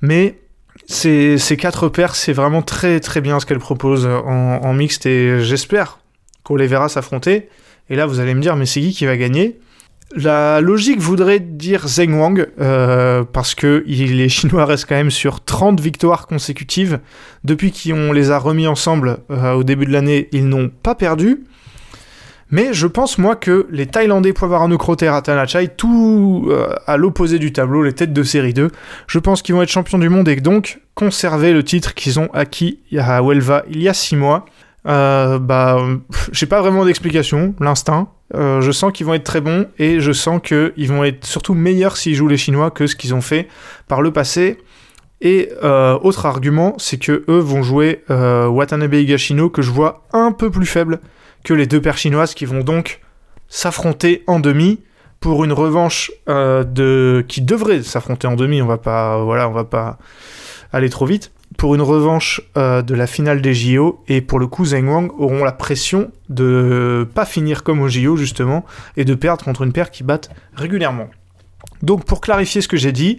[0.00, 0.38] Mais
[0.86, 5.04] ces, ces quatre paires, c'est vraiment très très bien ce qu'elles proposent en, en mixte
[5.04, 5.98] et j'espère
[6.44, 7.48] qu'on les verra s'affronter.
[7.90, 9.58] Et là, vous allez me dire, mais c'est qui qui va gagner?
[10.14, 15.44] La logique voudrait dire Zheng Wang, euh, parce que les Chinois restent quand même sur
[15.44, 16.98] 30 victoires consécutives.
[17.44, 21.44] Depuis qu'on les a remis ensemble euh, au début de l'année, ils n'ont pas perdu.
[22.50, 27.52] Mais je pense, moi, que les Thaïlandais Poivarano Krote Ratanachai, tout euh, à l'opposé du
[27.52, 28.70] tableau, les têtes de série 2,
[29.06, 32.28] je pense qu'ils vont être champions du monde et donc conserver le titre qu'ils ont
[32.34, 34.44] acquis à Huelva il y a 6 mois.
[34.86, 35.78] Euh, bah,
[36.32, 38.08] j'ai pas vraiment d'explication, l'instinct.
[38.34, 41.54] Euh, je sens qu'ils vont être très bons et je sens qu'ils vont être surtout
[41.54, 43.48] meilleurs s'ils jouent les Chinois que ce qu'ils ont fait
[43.88, 44.58] par le passé.
[45.20, 50.06] Et euh, autre argument, c'est que eux vont jouer euh, Watanabe Higashino que je vois
[50.12, 51.00] un peu plus faible
[51.44, 53.00] que les deux paires chinoises qui vont donc
[53.48, 54.80] s'affronter en demi
[55.20, 58.62] pour une revanche euh, de qui devrait s'affronter en demi.
[58.62, 59.98] On va pas, voilà, on va pas
[60.72, 64.46] aller trop vite pour une revanche euh, de la finale des JO et pour le
[64.46, 68.64] coup Zheng Wang auront la pression de pas finir comme au JO justement
[68.96, 71.08] et de perdre contre une paire qui batte régulièrement.
[71.82, 73.18] Donc pour clarifier ce que j'ai dit,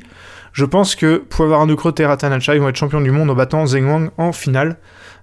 [0.53, 4.09] je pense que Poivarano et Ratanachai vont être champions du monde en battant Zheng Wang
[4.17, 4.77] en finale.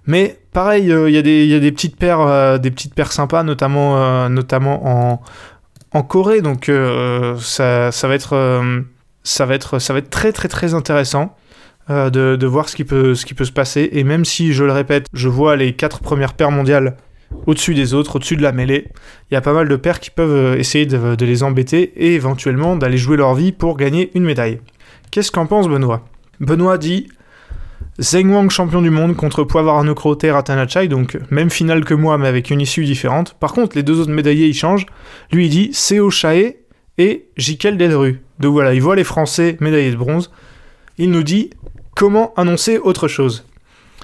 [0.05, 3.43] Mais pareil, il euh, y, y, a des petites paires, euh, des petites paires sympas,
[3.43, 5.19] notamment, notamment
[5.91, 6.39] en, Corée.
[6.39, 6.71] Donc
[7.41, 8.63] ça, ça, va être,
[9.23, 11.35] ça, va être, ça va être très très très intéressant.
[11.89, 13.89] Euh, de, voir ce qui, peut, ce qui peut se passer.
[13.93, 16.97] Et même si, je le répète, je vois les quatre premières paires mondiales
[17.47, 18.87] au-dessus des autres, au-dessus de la mêlée,
[19.29, 22.13] il y a pas mal de paires qui peuvent euh, essayer de, les embêter et
[22.13, 24.59] éventuellement d'aller jouer leur vie pour gagner une médaille.
[25.09, 26.05] Qu'est-ce qu'en pense Benoît?
[26.39, 27.07] Benoît dit
[27.99, 32.27] Zheng Wang champion du monde contre Poivarano Krote Ratanachai, donc même finale que moi mais
[32.27, 33.35] avec une issue différente.
[33.39, 34.85] Par contre, les deux autres médaillés ils changent.
[35.31, 36.55] Lui il dit Seo Chae
[36.97, 38.21] et Jikel Delru.
[38.39, 40.31] Donc voilà, il voit les Français médaillés de bronze.
[40.97, 41.49] Il nous dit
[41.99, 43.45] Comment annoncer autre chose?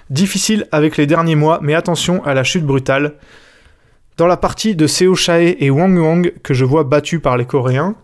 [0.09, 3.13] Difficile avec les derniers mois, mais attention à la chute brutale.
[4.17, 7.45] Dans la partie de Seo Chae et Wang Wang, que je vois battu par les
[7.45, 7.95] Coréens,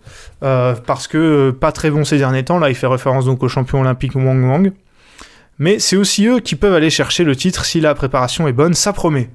[0.44, 3.44] euh, parce que euh, pas très bon ces derniers temps, là il fait référence donc
[3.44, 4.72] au champion olympique Wang Wang,
[5.60, 8.74] mais c'est aussi eux qui peuvent aller chercher le titre si la préparation est bonne,
[8.74, 9.30] ça promet.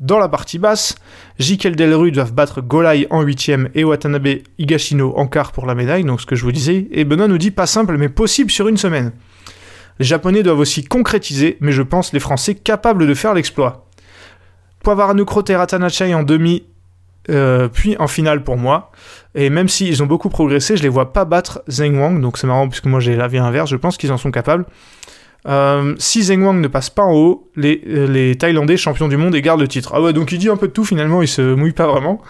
[0.00, 0.94] Dans la partie basse,
[1.38, 6.04] Jikel Delru doivent battre Golai en 8ème et Watanabe Higashino en quart pour la médaille,
[6.04, 8.68] donc ce que je vous disais, et Benoît nous dit pas simple mais possible sur
[8.68, 9.12] une semaine.
[9.98, 13.88] Les Japonais doivent aussi concrétiser, mais je pense les Français capables de faire l'exploit.
[14.82, 16.64] Poivarano Krote Ratanachai en demi,
[17.30, 18.90] euh, puis en finale pour moi.
[19.34, 22.46] Et même s'ils ont beaucoup progressé, je les vois pas battre Zheng Wang, donc c'est
[22.46, 24.64] marrant puisque moi j'ai l'avis inverse, je pense qu'ils en sont capables.
[25.46, 29.16] Euh, si Zheng Wang ne passe pas en haut, les, euh, les, Thaïlandais champions du
[29.16, 29.92] monde et gardent le titre.
[29.94, 32.20] Ah ouais, donc il dit un peu de tout finalement, il se mouille pas vraiment.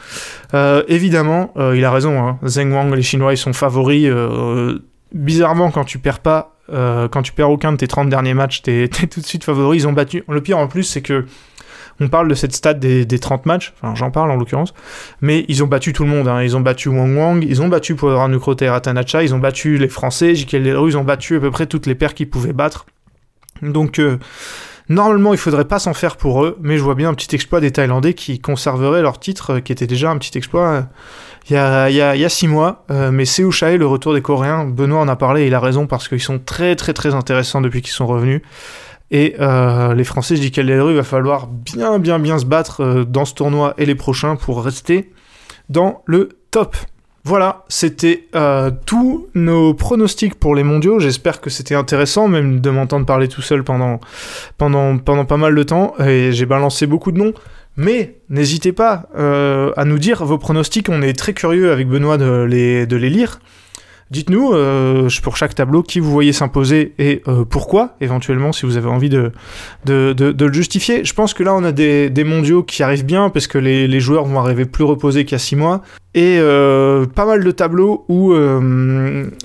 [0.88, 2.38] Évidemment, il a raison, hein.
[2.46, 4.10] Zheng Wang, les Chinois, ils sont favoris.
[5.12, 8.62] bizarrement, quand tu perds pas euh, quand tu perds aucun de tes 30 derniers matchs,
[8.62, 9.78] t'es es tout de suite favori.
[9.78, 10.24] Ils ont battu.
[10.28, 11.26] Le pire en plus, c'est que
[12.00, 14.72] on parle de cette stade des, des 30 matchs, enfin j'en parle en l'occurrence,
[15.20, 16.28] mais ils ont battu tout le monde.
[16.28, 16.42] Hein.
[16.42, 19.78] Ils ont battu Wang Wang, ils ont battu Poiranu Krote et Ratanacha, ils ont battu
[19.78, 22.52] les Français, Jikel Leroux, ils ont battu à peu près toutes les paires qu'ils pouvaient
[22.52, 22.86] battre.
[23.62, 24.18] Donc euh,
[24.88, 27.60] normalement il faudrait pas s'en faire pour eux, mais je vois bien un petit exploit
[27.60, 30.86] des Thaïlandais qui conserveraient leur titre, euh, qui était déjà un petit exploit.
[31.50, 35.00] Il y a, y six mois, euh, mais Seo Chae, le retour des Coréens, Benoît
[35.00, 37.92] en a parlé, il a raison parce qu'ils sont très très très intéressants depuis qu'ils
[37.92, 38.42] sont revenus.
[39.10, 42.82] Et euh, les Français, je dis qu'elle il va falloir bien bien bien se battre
[42.82, 45.10] euh, dans ce tournoi et les prochains pour rester
[45.70, 46.76] dans le top.
[47.24, 50.98] Voilà, c'était euh, tous nos pronostics pour les mondiaux.
[50.98, 54.00] J'espère que c'était intéressant, même de m'entendre parler tout seul pendant,
[54.56, 55.94] pendant, pendant pas mal de temps.
[56.00, 57.34] Et j'ai balancé beaucoup de noms.
[57.80, 62.18] Mais n'hésitez pas euh, à nous dire vos pronostics, on est très curieux avec Benoît
[62.18, 63.38] de les, de les lire.
[64.10, 68.78] Dites-nous euh, pour chaque tableau qui vous voyez s'imposer et euh, pourquoi, éventuellement, si vous
[68.78, 69.32] avez envie de,
[69.84, 71.04] de, le justifier.
[71.04, 73.86] Je pense que là, on a des, des mondiaux qui arrivent bien parce que les,
[73.86, 75.82] les, joueurs vont arriver plus reposés qu'il y a 6 mois.
[76.14, 78.32] Et euh, pas mal de tableaux où,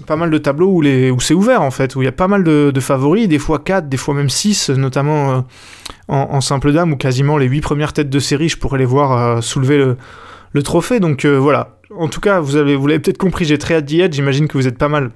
[0.08, 2.14] pas mal de tableaux où, les, où c'est ouvert en fait, où il y a
[2.14, 5.44] pas mal de, favoris, des fois 4, des fois même 6, notamment
[6.08, 9.44] en, simple dame où quasiment les 8 premières têtes de série, je pourrais les voir
[9.44, 9.98] soulever le,
[10.54, 11.02] le trophée.
[11.02, 14.02] Donc voilà, en tout cas, vous, avez, vous l'avez peut-être compris, j'ai très hâte d'y
[14.02, 14.14] être.
[14.14, 15.12] J'imagine que vous êtes pas mal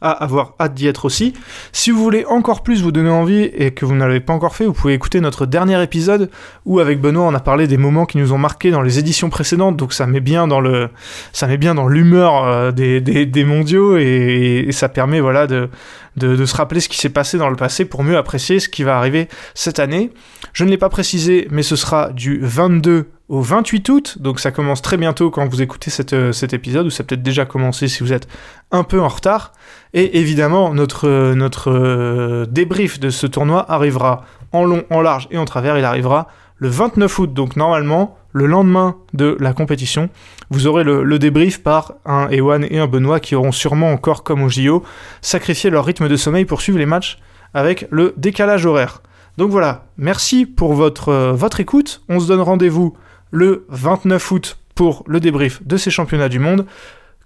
[0.00, 1.32] à avoir hâte d'y être aussi.
[1.72, 4.54] Si vous voulez encore plus vous donner envie et que vous ne l'avez pas encore
[4.54, 6.30] fait, vous pouvez écouter notre dernier épisode
[6.66, 9.30] où avec Benoît on a parlé des moments qui nous ont marqués dans les éditions
[9.30, 10.90] précédentes, donc ça met bien dans le,
[11.32, 15.70] ça met bien dans l'humeur euh, des, des, mondiaux et, et, ça permet voilà de,
[16.16, 18.68] de, de se rappeler ce qui s'est passé dans le passé pour mieux apprécier ce
[18.68, 20.10] qui va arriver cette année.
[20.52, 24.52] Je ne l'ai pas précisé, mais ce sera du 22 au 28 août, donc ça
[24.52, 27.88] commence très bientôt quand vous écoutez cette, euh, cet épisode, ou ça peut-être déjà commencé
[27.88, 28.28] si vous êtes
[28.70, 29.52] un peu en retard.
[29.94, 35.38] Et évidemment, notre, notre euh, débrief de ce tournoi arrivera en long, en large et
[35.38, 40.08] en travers, il arrivera le 29 août, donc normalement, le lendemain de la compétition,
[40.50, 44.42] vous aurez le, débrief par un Ewan et un Benoît qui auront sûrement encore, comme
[44.42, 44.82] au JO,
[45.20, 47.18] sacrifié leur rythme de sommeil pour suivre les matchs
[47.54, 49.02] avec le décalage horaire.
[49.36, 52.02] Donc voilà, merci pour euh, votre écoute.
[52.08, 52.96] On se donne rendez-vous
[53.31, 56.65] le 29 août pour le débrief de ces championnats du monde.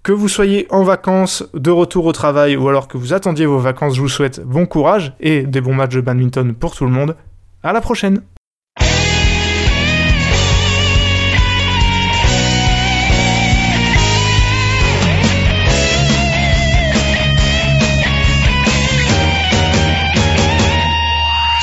[0.02, 3.58] Que vous soyez en vacances, de retour au travail ou alors que vous attendiez vos
[3.58, 6.92] vacances, je vous souhaite bon courage et des bons matchs de badminton pour tout le
[6.92, 7.16] monde.
[7.62, 8.22] À la prochaine!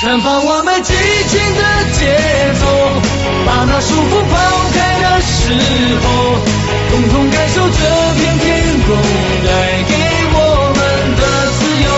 [0.04, 0.94] 绽放我们激
[1.30, 1.62] 情的
[1.94, 4.37] 节奏， 把那束缚抛
[4.75, 5.57] 开的时
[6.05, 6.07] 候，
[6.91, 7.81] 共同感受这
[8.15, 8.47] 片天
[8.85, 8.87] 空
[9.43, 9.49] 带
[9.89, 9.93] 给
[10.35, 10.37] 我
[10.77, 10.79] 们
[11.17, 11.23] 的
[11.57, 11.89] 自由。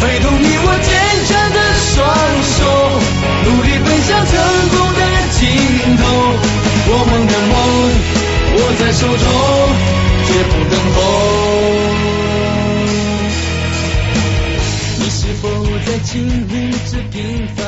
[0.00, 0.88] 挥动你我坚
[1.26, 1.58] 强的
[1.90, 1.92] 双
[2.54, 2.56] 手，
[3.44, 4.32] 努力奔向成
[4.70, 5.00] 功的
[5.32, 5.42] 尽
[5.96, 6.02] 头。
[6.86, 7.52] 我们的梦
[8.54, 9.26] 握在手中，
[10.28, 10.96] 绝不等候。
[15.00, 15.42] 你是否
[15.84, 16.14] 在经
[16.48, 16.52] 历
[16.92, 17.18] 着平
[17.56, 17.63] 凡？